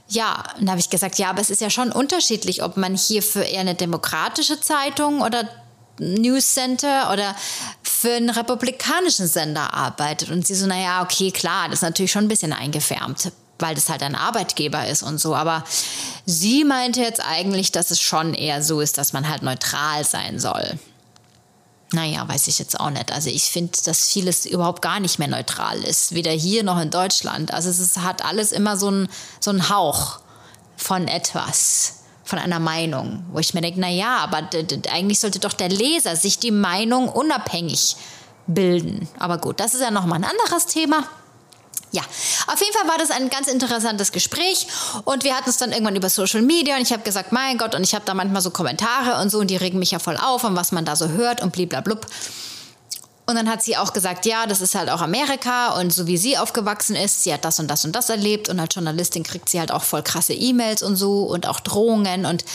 [0.08, 3.24] ja, dann habe ich gesagt, ja, aber es ist ja schon unterschiedlich, ob man hier
[3.24, 5.50] für eher eine demokratische Zeitung oder
[5.98, 7.36] News Center oder
[7.82, 10.30] für einen republikanischen Sender arbeitet.
[10.30, 13.90] Und sie so, naja, okay, klar, das ist natürlich schon ein bisschen eingefärbt, weil das
[13.90, 15.36] halt ein Arbeitgeber ist und so.
[15.36, 15.64] Aber
[16.26, 20.40] sie meinte jetzt eigentlich, dass es schon eher so ist, dass man halt neutral sein
[20.40, 20.80] soll.
[21.92, 23.12] Naja, weiß ich jetzt auch nicht.
[23.12, 26.14] Also ich finde, dass vieles überhaupt gar nicht mehr neutral ist.
[26.14, 27.54] Weder hier noch in Deutschland.
[27.54, 29.08] Also es ist, hat alles immer so einen
[29.40, 30.20] so einen Hauch
[30.76, 31.94] von etwas
[32.26, 34.50] von einer Meinung, wo ich mir denke, na ja, aber
[34.92, 37.98] eigentlich sollte doch der Leser sich die Meinung unabhängig
[38.48, 39.08] bilden.
[39.20, 41.04] Aber gut, das ist ja noch mal ein anderes Thema.
[41.92, 42.02] Ja,
[42.48, 44.68] auf jeden Fall war das ein ganz interessantes Gespräch
[45.06, 47.74] und wir hatten es dann irgendwann über Social Media und ich habe gesagt, mein Gott,
[47.74, 50.18] und ich habe da manchmal so Kommentare und so und die regen mich ja voll
[50.18, 52.06] auf und was man da so hört und bliblablub.
[53.28, 56.18] Und dann hat sie auch gesagt, ja, das ist halt auch Amerika und so wie
[56.18, 59.50] sie aufgewachsen ist, sie hat das und das und das erlebt und als Journalistin kriegt
[59.50, 62.46] sie halt auch voll krasse E-Mails und so und auch Drohungen und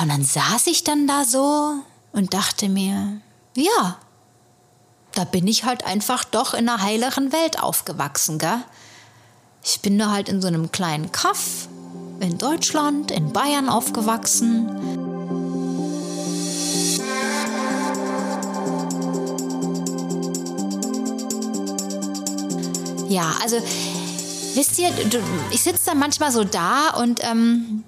[0.00, 1.74] und dann saß ich dann da so
[2.12, 3.20] und dachte mir,
[3.56, 3.98] ja,
[5.14, 8.62] da bin ich halt einfach doch in einer heileren Welt aufgewachsen, gell?
[9.62, 11.68] Ich bin da halt in so einem kleinen Kaff
[12.20, 14.68] in Deutschland, in Bayern aufgewachsen
[23.14, 23.58] Ja, also
[24.54, 24.90] wisst ihr,
[25.52, 27.84] ich sitze dann manchmal so da und ähm,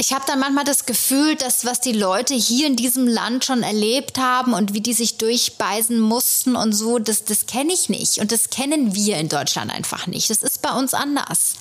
[0.00, 3.62] ich habe dann manchmal das Gefühl, dass was die Leute hier in diesem Land schon
[3.62, 8.16] erlebt haben und wie die sich durchbeißen mussten und so, das, das kenne ich nicht.
[8.16, 10.30] Und das kennen wir in Deutschland einfach nicht.
[10.30, 11.52] Das ist bei uns anders.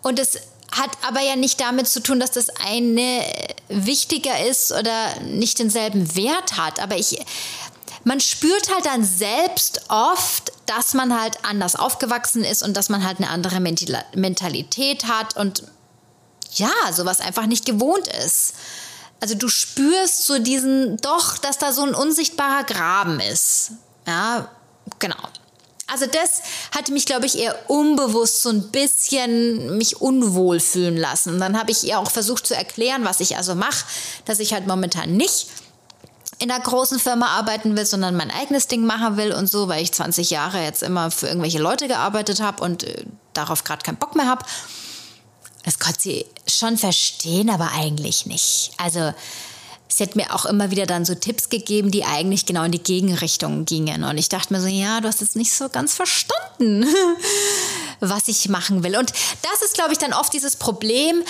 [0.00, 0.38] Und es
[0.72, 3.22] hat aber ja nicht damit zu tun, dass das eine
[3.68, 6.80] wichtiger ist oder nicht denselben Wert hat.
[6.80, 7.18] Aber ich,
[8.04, 13.04] man spürt halt dann selbst oft, dass man halt anders aufgewachsen ist und dass man
[13.04, 15.62] halt eine andere Mentalität hat und
[16.54, 18.54] ja, sowas einfach nicht gewohnt ist.
[19.20, 23.72] Also du spürst so diesen, doch, dass da so ein unsichtbarer Graben ist.
[24.06, 24.48] Ja,
[24.98, 25.16] genau.
[25.86, 26.42] Also das
[26.74, 31.34] hat mich, glaube ich, eher unbewusst so ein bisschen mich unwohl fühlen lassen.
[31.34, 33.84] Und dann habe ich ihr auch versucht zu erklären, was ich also mache,
[34.24, 35.48] dass ich halt momentan nicht
[36.38, 39.82] in einer großen Firma arbeiten will, sondern mein eigenes Ding machen will und so, weil
[39.82, 43.98] ich 20 Jahre jetzt immer für irgendwelche Leute gearbeitet habe und äh, darauf gerade keinen
[43.98, 44.46] Bock mehr habe.
[45.64, 48.72] Das konnte sie schon verstehen, aber eigentlich nicht.
[48.78, 49.12] Also
[49.92, 52.82] sie hat mir auch immer wieder dann so Tipps gegeben, die eigentlich genau in die
[52.82, 54.04] Gegenrichtung gingen.
[54.04, 56.86] Und ich dachte mir so, ja, du hast es nicht so ganz verstanden,
[58.00, 58.96] was ich machen will.
[58.96, 61.22] Und das ist, glaube ich, dann oft dieses Problem,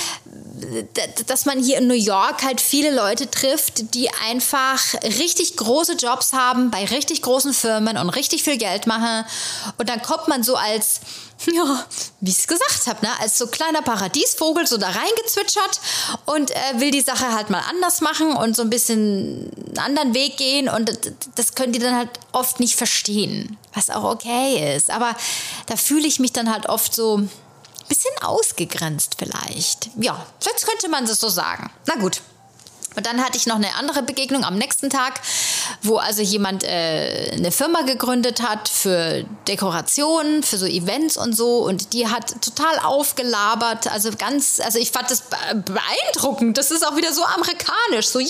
[1.27, 6.33] dass man hier in New York halt viele Leute trifft, die einfach richtig große Jobs
[6.33, 9.25] haben bei richtig großen Firmen und richtig viel Geld machen.
[9.79, 11.01] Und dann kommt man so als,
[11.53, 11.87] ja,
[12.21, 15.81] wie ich es gesagt habe, ne, als so kleiner Paradiesvogel so da reingezwitschert
[16.27, 20.15] und äh, will die Sache halt mal anders machen und so ein bisschen einen anderen
[20.15, 20.69] Weg gehen.
[20.69, 20.99] Und
[21.37, 24.91] das können die dann halt oft nicht verstehen, was auch okay ist.
[24.91, 25.17] Aber
[25.67, 27.27] da fühle ich mich dann halt oft so
[27.89, 29.91] bisschen ausgegrenzt vielleicht.
[29.97, 31.71] Ja, jetzt könnte man es so sagen.
[31.87, 32.23] Na gut.
[32.97, 35.21] Und dann hatte ich noch eine andere Begegnung am nächsten Tag,
[35.83, 41.59] wo also jemand äh, eine Firma gegründet hat für Dekorationen, für so Events und so.
[41.59, 43.87] Und die hat total aufgelabert.
[43.93, 45.23] Also ganz, also ich fand das
[45.55, 46.59] beeindruckend.
[46.59, 48.09] Das ist auch wieder so amerikanisch.
[48.09, 48.29] So, ja,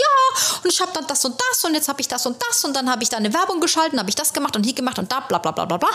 [0.62, 2.76] und ich habe dann das und das und jetzt habe ich das und das und
[2.76, 5.10] dann habe ich da eine Werbung geschalten, habe ich das gemacht und hier gemacht und
[5.10, 5.90] da, bla bla bla bla bla.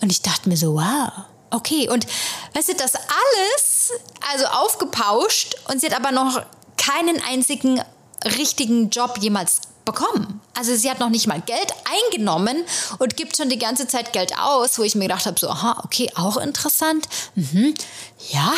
[0.00, 1.10] Und ich dachte mir so, wow
[1.50, 2.06] Okay, und
[2.54, 3.92] weißt du, das alles,
[4.32, 6.42] also aufgepauscht und sie hat aber noch
[6.78, 7.82] keinen einzigen
[8.24, 10.40] richtigen Job jemals bekommen.
[10.54, 11.72] Also sie hat noch nicht mal Geld
[12.10, 12.56] eingenommen
[12.98, 15.82] und gibt schon die ganze Zeit Geld aus, wo ich mir gedacht habe, so, aha,
[15.84, 17.08] okay, auch interessant.
[17.34, 17.74] Mhm,
[18.30, 18.52] ja,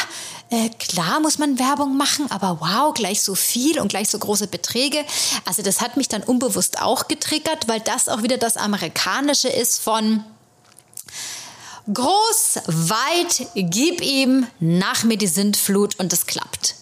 [0.50, 4.48] äh, klar muss man Werbung machen, aber wow, gleich so viel und gleich so große
[4.48, 5.04] Beträge.
[5.44, 9.80] Also das hat mich dann unbewusst auch getriggert, weil das auch wieder das Amerikanische ist
[9.80, 10.24] von
[11.92, 16.74] groß, weit, gib ihm, nach mir die Sintflut und es klappt.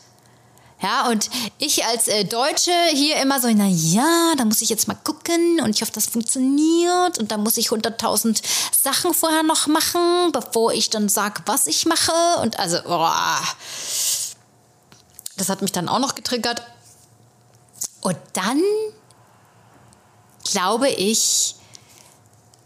[0.80, 4.86] Ja, und ich als äh, Deutsche hier immer so, na ja, da muss ich jetzt
[4.86, 8.40] mal gucken und ich hoffe, das funktioniert und da muss ich 100.000
[8.80, 12.12] Sachen vorher noch machen, bevor ich dann sage, was ich mache
[12.42, 13.08] und also, oh,
[15.36, 16.62] das hat mich dann auch noch getriggert.
[18.00, 18.62] Und dann
[20.44, 21.56] glaube ich,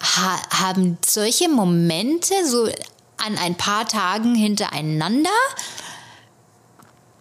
[0.02, 2.68] ha haben solche Momente so
[3.16, 5.30] an ein paar Tagen hintereinander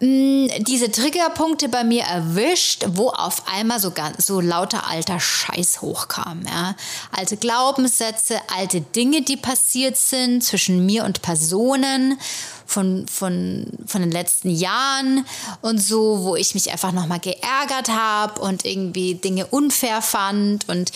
[0.04, 6.42] diese Triggerpunkte bei mir erwischt, wo auf einmal so, ganz, so lauter alter Scheiß hochkam.
[6.44, 6.74] Ja?
[7.12, 12.18] Alte Glaubenssätze, alte Dinge, die passiert sind zwischen mir und Personen
[12.66, 15.24] von, von, von den letzten Jahren
[15.60, 20.90] und so, wo ich mich einfach nochmal geärgert habe und irgendwie Dinge unfair fand und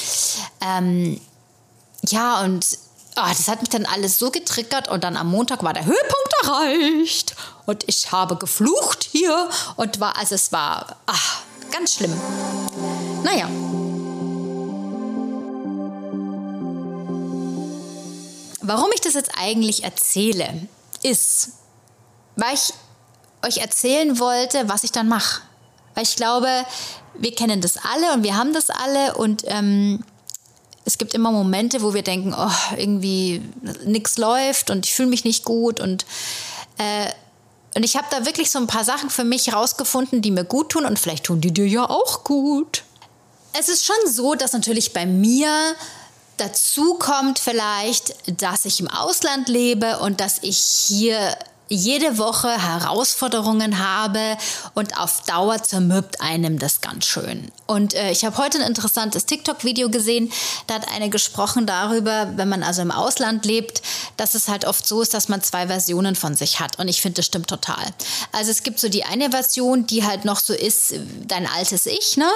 [0.61, 1.21] ähm,
[2.09, 2.67] ja, und
[3.17, 6.35] oh, das hat mich dann alles so getriggert und dann am Montag war der Höhepunkt
[6.43, 11.41] erreicht und ich habe geflucht hier und war, also es war ach,
[11.73, 12.13] ganz schlimm.
[13.23, 13.49] Naja.
[18.61, 20.67] Warum ich das jetzt eigentlich erzähle,
[21.03, 21.51] ist,
[22.35, 22.75] weil ich
[23.47, 25.43] euch erzählen wollte, was ich dann mache.
[25.95, 26.49] Weil ich glaube,
[27.15, 30.05] wir kennen das alle und wir haben das alle und ähm,
[30.87, 33.43] es gibt immer Momente, wo wir denken, oh, irgendwie
[33.85, 36.07] nichts läuft und ich fühle mich nicht gut und
[36.79, 37.11] äh,
[37.75, 40.71] und ich habe da wirklich so ein paar Sachen für mich rausgefunden, die mir gut
[40.71, 42.85] tun und vielleicht tun die dir ja auch gut.
[43.53, 45.51] Es ist schon so, dass natürlich bei mir
[46.39, 51.37] dazu kommt vielleicht, dass ich im Ausland lebe und dass ich hier
[51.69, 54.37] jede Woche Herausforderungen habe
[54.75, 57.51] und auf Dauer zermürbt einem das ganz schön.
[57.67, 60.33] Und äh, ich habe heute ein interessantes TikTok-Video gesehen,
[60.69, 63.83] da hat eine gesprochen darüber, wenn man also im Ausland lebt,
[64.17, 66.79] dass es halt oft so ist, dass man zwei Versionen von sich hat.
[66.79, 67.85] Und ich finde, das stimmt total.
[68.33, 70.95] Also es gibt so die eine Version, die halt noch so ist,
[71.27, 72.31] dein altes Ich, ne?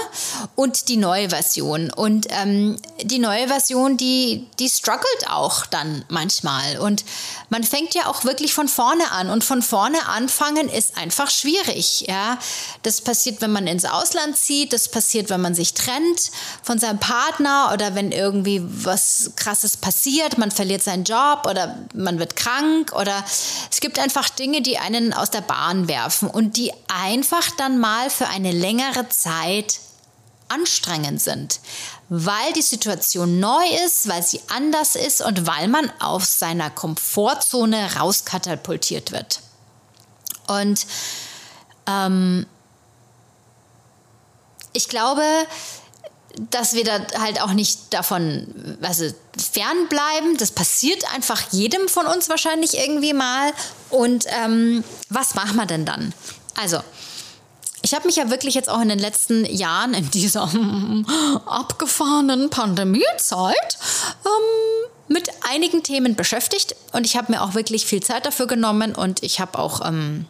[0.57, 1.93] Und die neue Version.
[1.93, 6.79] Und ähm, die neue Version, die, die struggelt auch dann manchmal.
[6.79, 7.05] Und
[7.49, 9.20] man fängt ja auch wirklich von vorne an.
[9.29, 12.07] Und von vorne anfangen ist einfach schwierig.
[12.09, 12.39] Ja?
[12.83, 16.31] Das passiert, wenn man ins Ausland zieht, das passiert, wenn man sich trennt
[16.63, 22.19] von seinem Partner oder wenn irgendwie was Krasses passiert, man verliert seinen Job oder man
[22.19, 23.25] wird krank oder
[23.71, 28.09] es gibt einfach Dinge, die einen aus der Bahn werfen und die einfach dann mal
[28.09, 29.81] für eine längere Zeit
[30.51, 31.61] anstrengend sind,
[32.09, 37.97] weil die Situation neu ist, weil sie anders ist und weil man aus seiner Komfortzone
[37.97, 39.41] rauskatapultiert wird.
[40.47, 40.87] Und
[41.87, 42.47] ähm,
[44.73, 45.23] ich glaube,
[46.51, 49.05] dass wir da halt auch nicht davon also
[49.37, 50.37] fernbleiben.
[50.39, 53.53] Das passiert einfach jedem von uns wahrscheinlich irgendwie mal.
[53.91, 56.15] Und ähm, was machen wir denn dann?
[56.55, 56.81] Also,
[57.83, 60.51] ich habe mich ja wirklich jetzt auch in den letzten Jahren in dieser
[61.47, 63.79] abgefahrenen Pandemiezeit
[64.25, 68.95] ähm, mit einigen Themen beschäftigt und ich habe mir auch wirklich viel Zeit dafür genommen
[68.95, 70.27] und ich habe auch ähm,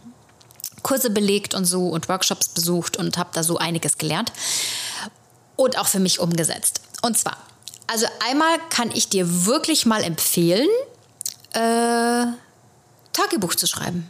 [0.83, 4.33] Kurse belegt und so und Workshops besucht und habe da so einiges gelernt
[5.57, 6.81] und auch für mich umgesetzt.
[7.03, 7.37] Und zwar,
[7.87, 10.69] also einmal kann ich dir wirklich mal empfehlen,
[11.53, 12.27] äh,
[13.13, 14.09] Tagebuch zu schreiben.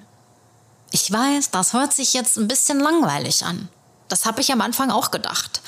[0.90, 3.68] Ich weiß, das hört sich jetzt ein bisschen langweilig an.
[4.10, 5.62] Das habe ich am Anfang auch gedacht.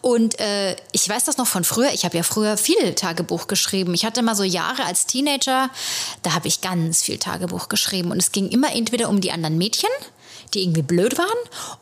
[0.00, 1.92] Und äh, ich weiß das noch von früher.
[1.92, 3.94] Ich habe ja früher viel Tagebuch geschrieben.
[3.94, 5.70] Ich hatte mal so Jahre als Teenager,
[6.22, 8.10] da habe ich ganz viel Tagebuch geschrieben.
[8.10, 9.90] Und es ging immer entweder um die anderen Mädchen,
[10.52, 11.28] die irgendwie blöd waren,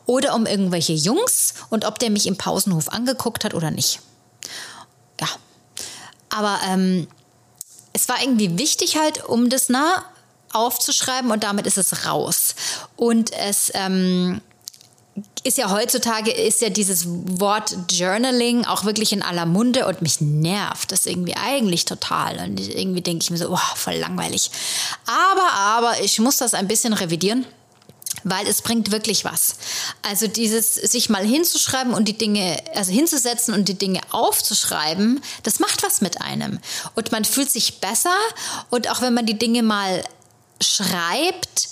[0.05, 3.99] oder um irgendwelche Jungs und ob der mich im Pausenhof angeguckt hat oder nicht.
[5.19, 5.27] Ja.
[6.29, 7.07] Aber ähm,
[7.91, 10.03] es war irgendwie wichtig halt, um das nah
[10.53, 12.55] aufzuschreiben und damit ist es raus.
[12.95, 14.41] Und es ähm,
[15.43, 20.21] ist ja heutzutage ist ja dieses Wort Journaling auch wirklich in aller Munde und mich
[20.21, 22.39] nervt das irgendwie eigentlich total.
[22.39, 24.49] Und irgendwie denke ich mir so, oh, voll langweilig.
[25.05, 27.45] Aber, aber ich muss das ein bisschen revidieren
[28.23, 29.55] weil es bringt wirklich was.
[30.01, 35.59] Also dieses sich mal hinzuschreiben und die Dinge, also hinzusetzen und die Dinge aufzuschreiben, das
[35.59, 36.59] macht was mit einem.
[36.95, 38.15] Und man fühlt sich besser
[38.69, 40.03] und auch wenn man die Dinge mal
[40.63, 41.69] schreibt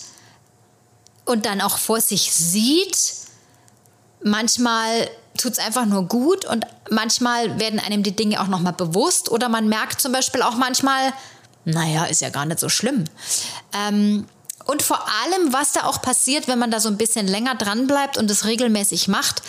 [1.26, 3.22] und dann auch vor sich sieht,
[4.24, 9.30] Manchmal tut es einfach nur gut und manchmal werden einem die Dinge auch nochmal bewusst
[9.30, 11.14] oder man merkt zum Beispiel auch manchmal,
[11.66, 13.06] naja, ist ja gar nicht so schlimm.
[13.74, 14.28] Ähm,
[14.66, 17.88] und vor allem, was da auch passiert, wenn man da so ein bisschen länger dran
[17.88, 19.42] bleibt und es regelmäßig macht,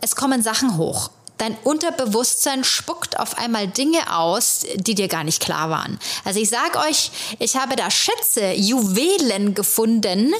[0.00, 1.10] es kommen Sachen hoch.
[1.38, 5.98] Dein Unterbewusstsein spuckt auf einmal Dinge aus, die dir gar nicht klar waren.
[6.24, 10.32] Also ich sage euch, ich habe da Schätze, Juwelen gefunden,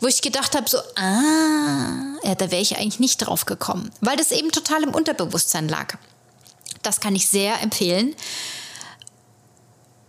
[0.00, 4.16] wo ich gedacht habe, so, ah, ja, da wäre ich eigentlich nicht drauf gekommen, weil
[4.16, 5.94] das eben total im Unterbewusstsein lag.
[6.82, 8.14] Das kann ich sehr empfehlen.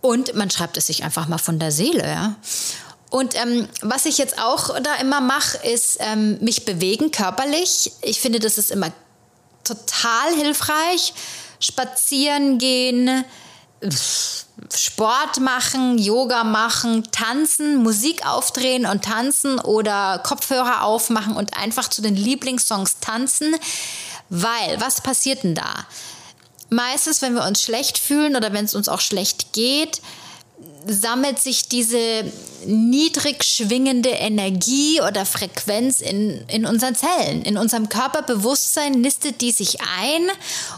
[0.00, 2.36] Und man schreibt es sich einfach mal von der Seele, ja.
[3.10, 7.92] Und ähm, was ich jetzt auch da immer mache, ist ähm, mich bewegen körperlich.
[8.02, 8.92] Ich finde, das ist immer
[9.68, 11.14] total hilfreich.
[11.60, 13.24] Spazieren gehen,
[14.74, 22.02] Sport machen, Yoga machen, tanzen, Musik aufdrehen und tanzen oder Kopfhörer aufmachen und einfach zu
[22.02, 23.54] den Lieblingssongs tanzen.
[24.28, 25.86] Weil, was passiert denn da?
[26.70, 30.02] Meistens, wenn wir uns schlecht fühlen oder wenn es uns auch schlecht geht,
[30.86, 32.24] sammelt sich diese
[32.66, 37.42] niedrig schwingende Energie oder Frequenz in, in unseren Zellen.
[37.42, 40.28] In unserem Körperbewusstsein nistet die sich ein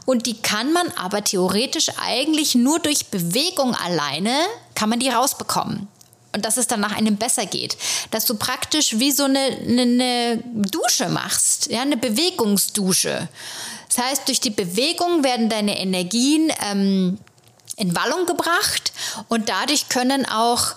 [0.07, 4.35] und die kann man aber theoretisch eigentlich nur durch Bewegung alleine,
[4.75, 5.89] kann man die rausbekommen.
[6.33, 7.77] Und dass es dann nach einem besser geht.
[8.13, 13.29] Dass du praktisch wie so eine, eine, eine Dusche machst, ja, eine Bewegungsdusche.
[13.89, 17.19] Das heißt, durch die Bewegung werden deine Energien ähm,
[17.81, 18.93] in Wallung gebracht
[19.29, 20.75] und dadurch können auch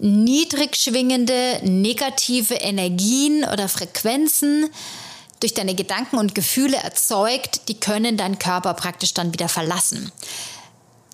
[0.00, 4.68] niedrig schwingende negative Energien oder Frequenzen
[5.40, 10.12] durch deine Gedanken und Gefühle erzeugt, die können deinen Körper praktisch dann wieder verlassen.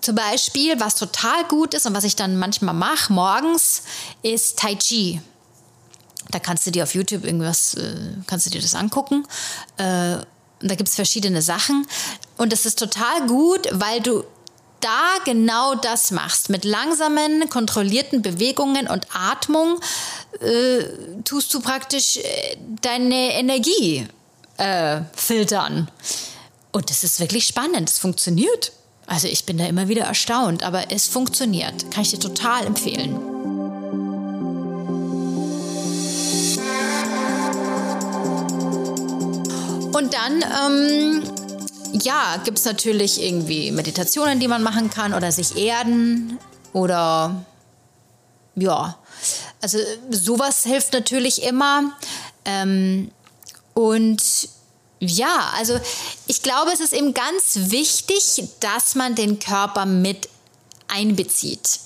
[0.01, 3.83] Zum Beispiel, was total gut ist und was ich dann manchmal mache morgens,
[4.21, 5.21] ist Tai Chi.
[6.31, 7.95] Da kannst du dir auf YouTube irgendwas, äh,
[8.27, 9.25] kannst du dir das angucken.
[9.77, 10.17] Äh,
[10.63, 11.85] da gibt es verschiedene Sachen.
[12.37, 14.23] Und das ist total gut, weil du
[14.83, 19.79] da genau das machst, mit langsamen, kontrollierten Bewegungen und Atmung,
[20.41, 20.83] äh,
[21.23, 24.07] tust du praktisch äh, deine Energie
[24.57, 25.89] äh, filtern.
[26.71, 27.89] Und das ist wirklich spannend.
[27.89, 28.71] Es funktioniert.
[29.05, 31.91] Also ich bin da immer wieder erstaunt, aber es funktioniert.
[31.91, 33.15] Kann ich dir total empfehlen.
[39.93, 41.23] Und dann ähm,
[42.01, 46.39] ja, gibt es natürlich irgendwie Meditationen, die man machen kann oder sich erden
[46.73, 47.45] oder
[48.55, 48.97] ja,
[49.61, 49.77] also
[50.09, 51.93] sowas hilft natürlich immer.
[52.45, 53.11] Ähm,
[53.73, 54.49] und
[54.99, 55.79] ja, also
[56.27, 60.29] ich glaube, es ist eben ganz wichtig, dass man den Körper mit
[60.87, 61.79] einbezieht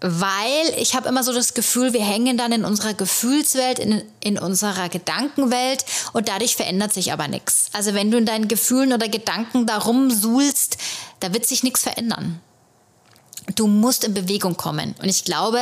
[0.00, 4.38] weil ich habe immer so das Gefühl, wir hängen dann in unserer Gefühlswelt, in, in
[4.38, 7.70] unserer Gedankenwelt und dadurch verändert sich aber nichts.
[7.72, 10.78] Also wenn du in deinen Gefühlen oder Gedanken darum suhlst,
[11.20, 12.40] da wird sich nichts verändern.
[13.56, 14.94] Du musst in Bewegung kommen.
[15.02, 15.60] Und ich glaube,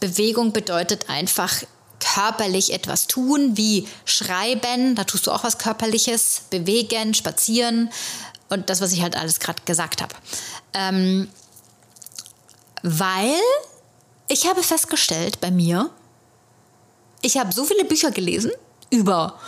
[0.00, 1.62] Bewegung bedeutet einfach
[1.98, 7.90] körperlich etwas tun, wie schreiben, da tust du auch was körperliches, bewegen, spazieren
[8.48, 10.14] und das, was ich halt alles gerade gesagt habe.
[10.74, 11.28] Ähm,
[12.86, 13.34] weil
[14.28, 15.90] ich habe festgestellt bei mir,
[17.20, 18.52] ich habe so viele Bücher gelesen
[18.90, 19.40] über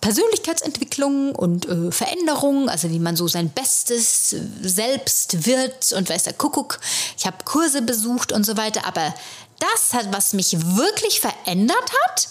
[0.00, 6.34] Persönlichkeitsentwicklung und äh, Veränderung, also wie man so sein Bestes selbst wird und weiß der
[6.34, 6.78] Kuckuck.
[7.18, 9.12] Ich habe Kurse besucht und so weiter, aber
[9.58, 12.28] das was mich wirklich verändert hat,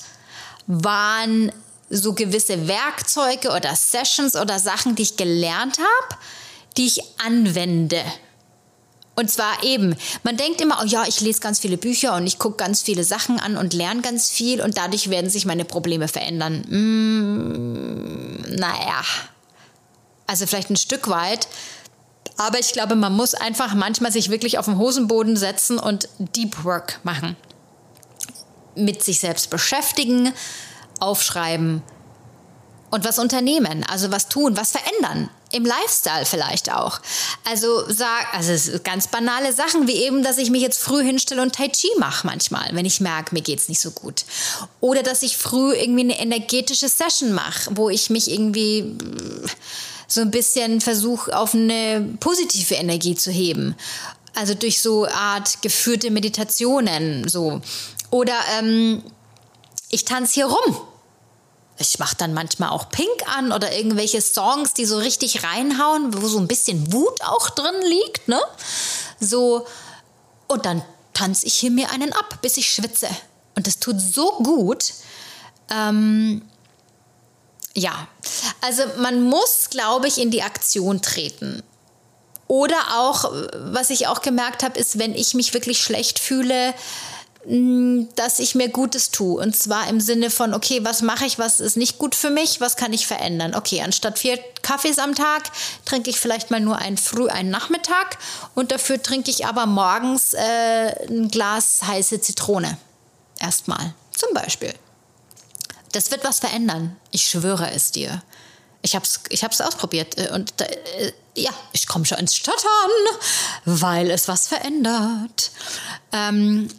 [0.67, 1.51] waren
[1.89, 6.21] so gewisse Werkzeuge oder Sessions oder Sachen, die ich gelernt habe,
[6.77, 8.01] die ich anwende
[9.15, 12.39] und zwar eben, man denkt immer, oh ja, ich lese ganz viele Bücher und ich
[12.39, 16.07] gucke ganz viele Sachen an und lerne ganz viel und dadurch werden sich meine Probleme
[16.07, 16.63] verändern.
[16.67, 19.03] Mm, naja,
[20.25, 21.47] also vielleicht ein Stück weit.
[22.37, 26.63] Aber ich glaube, man muss einfach manchmal sich wirklich auf den Hosenboden setzen und Deep
[26.63, 27.35] Work machen.
[28.75, 30.33] Mit sich selbst beschäftigen,
[30.99, 31.83] aufschreiben
[32.89, 36.99] und was unternehmen, also was tun, was verändern im Lifestyle vielleicht auch.
[37.45, 41.53] Also sag, also ganz banale Sachen wie eben, dass ich mich jetzt früh hinstelle und
[41.55, 44.25] Tai Chi mache manchmal, wenn ich merke, mir geht's nicht so gut.
[44.81, 49.45] Oder dass ich früh irgendwie eine energetische Session mache, wo ich mich irgendwie mm,
[50.07, 53.75] so ein bisschen versuche, auf eine positive Energie zu heben.
[54.33, 57.61] Also durch so Art geführte Meditationen, so.
[58.09, 59.03] Oder ähm,
[59.89, 60.77] ich tanze hier rum
[61.83, 66.27] ich mache dann manchmal auch Pink an oder irgendwelche Songs, die so richtig reinhauen, wo
[66.27, 68.41] so ein bisschen Wut auch drin liegt, ne?
[69.19, 69.67] So
[70.47, 70.81] und dann
[71.13, 73.09] tanze ich hier mir einen ab, bis ich schwitze
[73.55, 74.93] und das tut so gut.
[75.69, 76.41] Ähm,
[77.75, 78.07] ja,
[78.61, 81.63] Also man muss, glaube ich, in die Aktion treten.
[82.47, 83.31] Oder auch,
[83.71, 86.73] was ich auch gemerkt habe, ist, wenn ich mich wirklich schlecht fühle,
[87.45, 89.41] dass ich mir Gutes tue.
[89.41, 92.61] Und zwar im Sinne von, okay, was mache ich, was ist nicht gut für mich,
[92.61, 93.53] was kann ich verändern?
[93.53, 95.51] Okay, anstatt vier Kaffees am Tag
[95.83, 98.17] trinke ich vielleicht mal nur einen Früh, einen Nachmittag
[98.55, 102.77] und dafür trinke ich aber morgens äh, ein Glas heiße Zitrone.
[103.39, 104.73] Erstmal, zum Beispiel.
[105.91, 106.95] Das wird was verändern.
[107.11, 108.23] Ich schwöre es dir.
[108.81, 112.91] Ich habe es ich hab's ausprobiert äh, und äh, ja, ich komme schon ins Stottern,
[113.65, 115.51] weil es was verändert.
[116.11, 116.69] Ähm,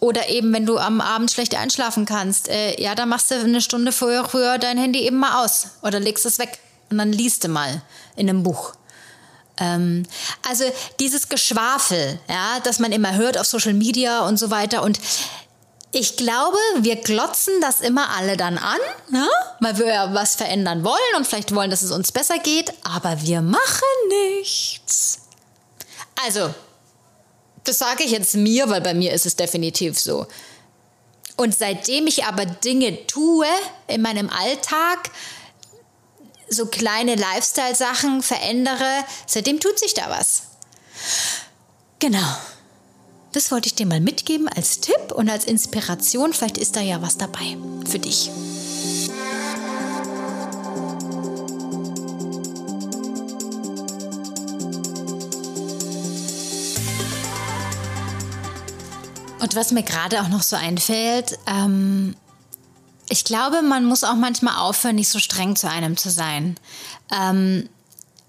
[0.00, 3.60] oder eben, wenn du am Abend schlecht einschlafen kannst, äh, ja, dann machst du eine
[3.60, 6.58] Stunde früher, früher dein Handy eben mal aus oder legst es weg
[6.90, 7.82] und dann liest du mal
[8.16, 8.74] in einem Buch.
[9.58, 10.04] Ähm,
[10.48, 10.64] also
[11.00, 15.00] dieses Geschwafel, ja, das man immer hört auf Social Media und so weiter und
[15.90, 18.78] ich glaube, wir glotzen das immer alle dann an,
[19.10, 19.26] ne?
[19.60, 23.22] weil wir ja was verändern wollen und vielleicht wollen, dass es uns besser geht, aber
[23.22, 23.58] wir machen
[24.36, 25.22] nichts.
[26.24, 26.54] Also,
[27.64, 30.26] das sage ich jetzt mir, weil bei mir ist es definitiv so.
[31.36, 33.46] Und seitdem ich aber Dinge tue
[33.86, 35.10] in meinem Alltag,
[36.48, 40.42] so kleine Lifestyle-Sachen verändere, seitdem tut sich da was.
[41.98, 42.36] Genau.
[43.32, 46.32] Das wollte ich dir mal mitgeben als Tipp und als Inspiration.
[46.32, 47.56] Vielleicht ist da ja was dabei
[47.88, 48.30] für dich.
[59.48, 62.14] Und was mir gerade auch noch so einfällt, ähm,
[63.08, 66.60] ich glaube, man muss auch manchmal aufhören, nicht so streng zu einem zu sein.
[67.10, 67.66] Ähm,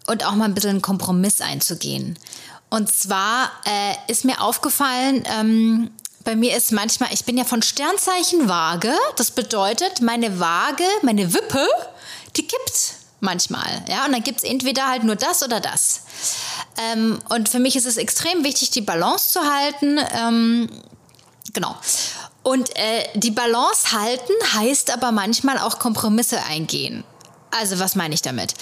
[0.08, 2.18] und auch mal ein bisschen einen Kompromiss einzugehen.
[2.70, 5.92] Und zwar äh, ist mir aufgefallen, ähm,
[6.24, 8.94] bei mir ist manchmal, ich bin ja von Sternzeichen Waage.
[9.18, 11.68] Das bedeutet, meine Waage, meine Wippe,
[12.38, 13.84] die kippt manchmal.
[13.90, 16.04] Ja, und dann gibt es entweder halt nur das oder das.
[16.94, 20.00] Ähm, und für mich ist es extrem wichtig, die Balance zu halten.
[20.18, 20.70] Ähm,
[21.54, 21.76] genau.
[22.44, 27.04] Und äh, die Balance halten heißt aber manchmal auch Kompromisse eingehen.
[27.52, 28.54] Also was meine ich damit?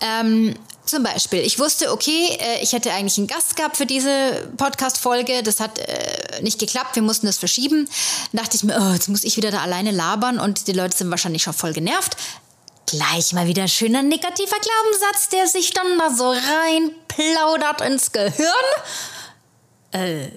[0.00, 4.48] Ähm, zum Beispiel, ich wusste, okay, äh, ich hätte eigentlich einen Gast gehabt für diese
[4.56, 5.42] Podcast-Folge.
[5.42, 7.88] Das hat äh, nicht geklappt, wir mussten das verschieben.
[8.32, 10.96] Dann dachte ich mir, oh, jetzt muss ich wieder da alleine labern und die Leute
[10.96, 12.16] sind wahrscheinlich schon voll genervt.
[12.86, 18.46] Gleich mal wieder schöner negativer Glaubenssatz, der sich dann da so reinplaudert ins Gehirn.
[19.90, 20.28] Äh,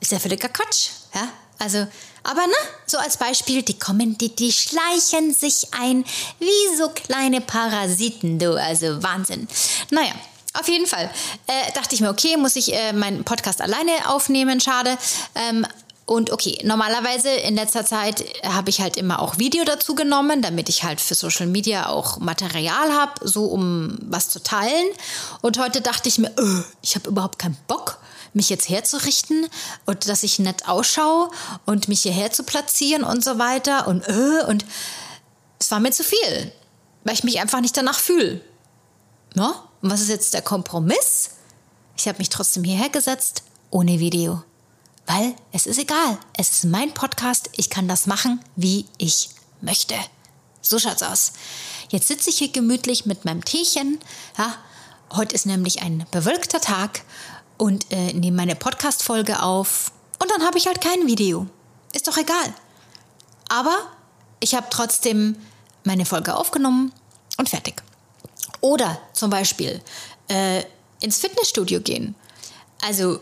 [0.00, 1.28] ist ja völliger Quatsch, ja?
[1.58, 1.86] Also,
[2.22, 2.54] aber ne,
[2.86, 6.04] so als Beispiel, die kommen, die, die schleichen sich ein
[6.38, 9.48] wie so kleine Parasiten, du, also Wahnsinn.
[9.90, 10.12] Naja,
[10.54, 11.10] auf jeden Fall
[11.46, 14.96] äh, dachte ich mir, okay, muss ich äh, meinen Podcast alleine aufnehmen, schade.
[15.34, 15.66] Ähm,
[16.06, 20.70] und okay, normalerweise in letzter Zeit habe ich halt immer auch Video dazu genommen, damit
[20.70, 24.86] ich halt für Social Media auch Material habe, so um was zu teilen.
[25.42, 27.98] Und heute dachte ich mir, öh, ich habe überhaupt keinen Bock
[28.38, 29.46] mich jetzt herzurichten
[29.84, 31.30] und dass ich nett ausschaue
[31.66, 34.64] und mich hierher zu platzieren und so weiter und äh, und
[35.58, 36.52] es war mir zu viel,
[37.04, 38.40] weil ich mich einfach nicht danach fühle.
[39.34, 39.64] Ja?
[39.82, 41.30] Und was ist jetzt der Kompromiss?
[41.96, 44.42] Ich habe mich trotzdem hierher gesetzt, ohne Video.
[45.06, 46.18] Weil es ist egal.
[46.36, 47.50] Es ist mein Podcast.
[47.56, 49.30] Ich kann das machen, wie ich
[49.60, 49.94] möchte.
[50.60, 51.32] So schaut's aus.
[51.88, 53.98] Jetzt sitze ich hier gemütlich mit meinem Teechen.
[54.36, 54.54] Ja,
[55.12, 57.02] heute ist nämlich ein bewölkter Tag
[57.58, 61.46] und äh, nehme meine Podcast-Folge auf und dann habe ich halt kein Video.
[61.92, 62.54] Ist doch egal.
[63.48, 63.76] Aber
[64.40, 65.36] ich habe trotzdem
[65.84, 66.92] meine Folge aufgenommen
[67.36, 67.82] und fertig.
[68.60, 69.80] Oder zum Beispiel
[70.28, 70.62] äh,
[71.00, 72.14] ins Fitnessstudio gehen.
[72.84, 73.20] Also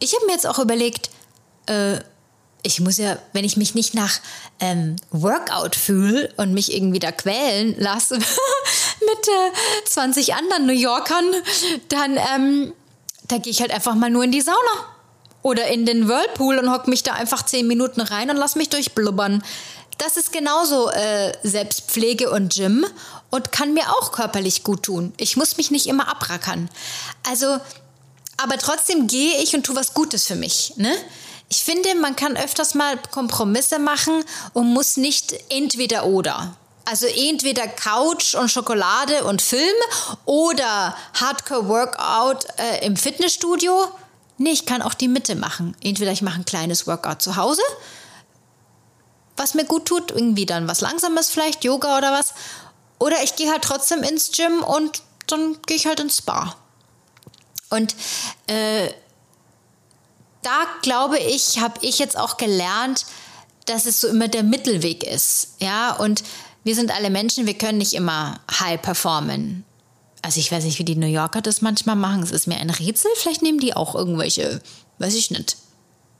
[0.00, 1.10] ich habe mir jetzt auch überlegt,
[1.66, 1.98] äh,
[2.62, 4.20] ich muss ja, wenn ich mich nicht nach
[4.60, 11.24] ähm, Workout fühle und mich irgendwie da quälen lasse mit äh, 20 anderen New Yorkern,
[11.88, 12.72] dann ähm,
[13.28, 14.58] da gehe ich halt einfach mal nur in die Sauna.
[15.42, 18.70] Oder in den Whirlpool und hock mich da einfach zehn Minuten rein und lass mich
[18.70, 19.42] durchblubbern.
[19.96, 22.84] Das ist genauso äh, Selbstpflege und Gym
[23.30, 25.12] und kann mir auch körperlich gut tun.
[25.16, 26.68] Ich muss mich nicht immer abrackern.
[27.28, 27.58] Also,
[28.36, 30.72] aber trotzdem gehe ich und tue was Gutes für mich.
[30.76, 30.92] Ne?
[31.48, 36.56] Ich finde, man kann öfters mal Kompromisse machen und muss nicht entweder oder.
[36.88, 39.76] Also entweder Couch und Schokolade und Film
[40.24, 43.88] oder Hardcore-Workout äh, im Fitnessstudio.
[44.38, 45.76] Nee, ich kann auch die Mitte machen.
[45.82, 47.60] Entweder ich mache ein kleines Workout zu Hause,
[49.36, 52.32] was mir gut tut, irgendwie dann was Langsames vielleicht, Yoga oder was.
[52.98, 56.56] Oder ich gehe halt trotzdem ins Gym und dann gehe ich halt ins Spa.
[57.68, 57.94] Und
[58.46, 58.88] äh,
[60.40, 63.04] da glaube ich, habe ich jetzt auch gelernt,
[63.66, 65.56] dass es so immer der Mittelweg ist.
[65.58, 66.24] Ja, und
[66.68, 69.64] wir sind alle Menschen, wir können nicht immer high performen.
[70.20, 72.22] Also ich weiß nicht, wie die New Yorker das manchmal machen.
[72.22, 73.10] Es ist mir ein Rätsel.
[73.16, 74.60] Vielleicht nehmen die auch irgendwelche,
[74.98, 75.56] weiß ich nicht,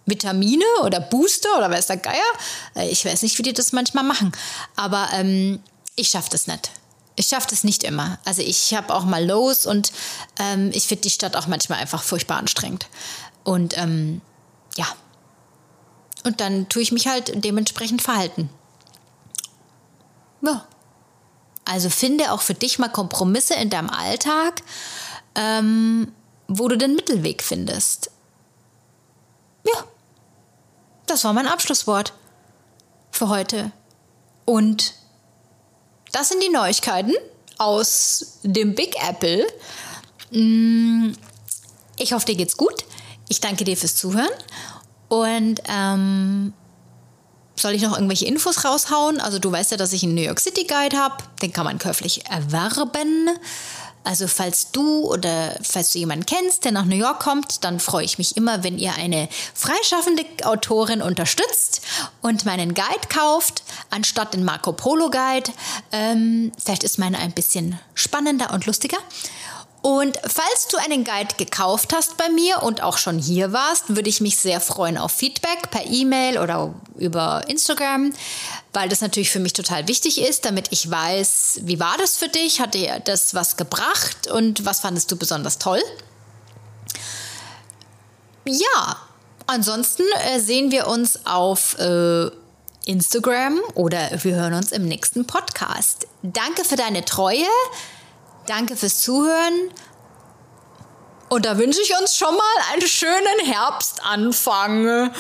[0.07, 2.33] Vitamine oder Booster oder weiß der Geier.
[2.75, 4.33] Äh, ich weiß nicht, wie die das manchmal machen.
[4.75, 5.61] Aber ähm,
[5.97, 6.71] ich schaffe das nicht.
[7.17, 8.19] Ich schaffe das nicht immer.
[8.25, 9.93] Also ich habe auch mal Lows und
[10.39, 12.87] ähm, ich finde die Stadt auch manchmal einfach furchtbar anstrengend.
[13.45, 14.23] Und ähm,
[14.79, 14.87] ja.
[16.25, 18.49] Und dann tue ich mich halt dementsprechend verhalten.
[20.43, 20.67] Ja.
[21.65, 24.63] Also finde auch für dich mal Kompromisse in deinem Alltag,
[25.35, 26.13] ähm,
[26.47, 28.11] wo du den Mittelweg findest.
[29.65, 29.85] Ja.
[31.07, 32.13] Das war mein Abschlusswort
[33.11, 33.73] für heute.
[34.45, 34.95] Und
[36.13, 37.15] das sind die Neuigkeiten
[37.59, 39.47] aus dem Big Apple.
[40.31, 41.13] Mm,
[41.97, 42.85] ich hoffe, dir geht's gut.
[43.29, 44.31] Ich danke dir fürs Zuhören.
[45.09, 46.53] Und ähm,
[47.61, 49.21] soll ich noch irgendwelche Infos raushauen?
[49.21, 51.17] Also du weißt ja, dass ich einen New York City Guide habe.
[51.43, 53.31] Den kann man käuflich erwerben.
[54.05, 58.05] Also falls du oder falls du jemanden kennst, der nach New York kommt, dann freue
[58.05, 61.83] ich mich immer, wenn ihr eine freischaffende Autorin unterstützt
[62.23, 65.53] und meinen Guide kauft, anstatt den Marco Polo Guide.
[65.93, 68.97] Ähm, vielleicht ist meine ein bisschen spannender und lustiger.
[69.89, 74.11] Und falls du einen Guide gekauft hast bei mir und auch schon hier warst, würde
[74.11, 78.13] ich mich sehr freuen auf Feedback per E-Mail oder über Instagram,
[78.75, 82.29] weil das natürlich für mich total wichtig ist, damit ich weiß, wie war das für
[82.29, 82.61] dich?
[82.61, 85.81] Hat dir das was gebracht und was fandest du besonders toll?
[88.45, 88.99] Ja,
[89.47, 92.27] ansonsten äh, sehen wir uns auf äh,
[92.85, 96.07] Instagram oder wir hören uns im nächsten Podcast.
[96.23, 97.47] Danke für deine Treue.
[98.49, 99.71] Danke fürs Zuhören.
[101.29, 105.11] Und da wünsche ich uns schon mal einen schönen Herbstanfang.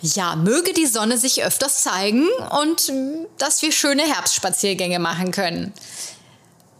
[0.00, 2.26] Ja, möge die Sonne sich öfters zeigen
[2.60, 2.92] und
[3.38, 5.72] dass wir schöne Herbstspaziergänge machen können.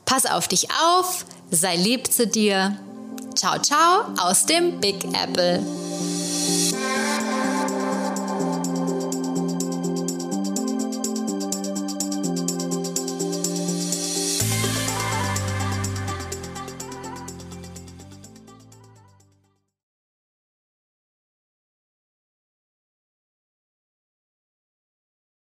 [0.05, 2.77] Pass auf dich auf, sei lieb zu dir.
[3.37, 5.65] Ciao, ciao aus dem Big Apple.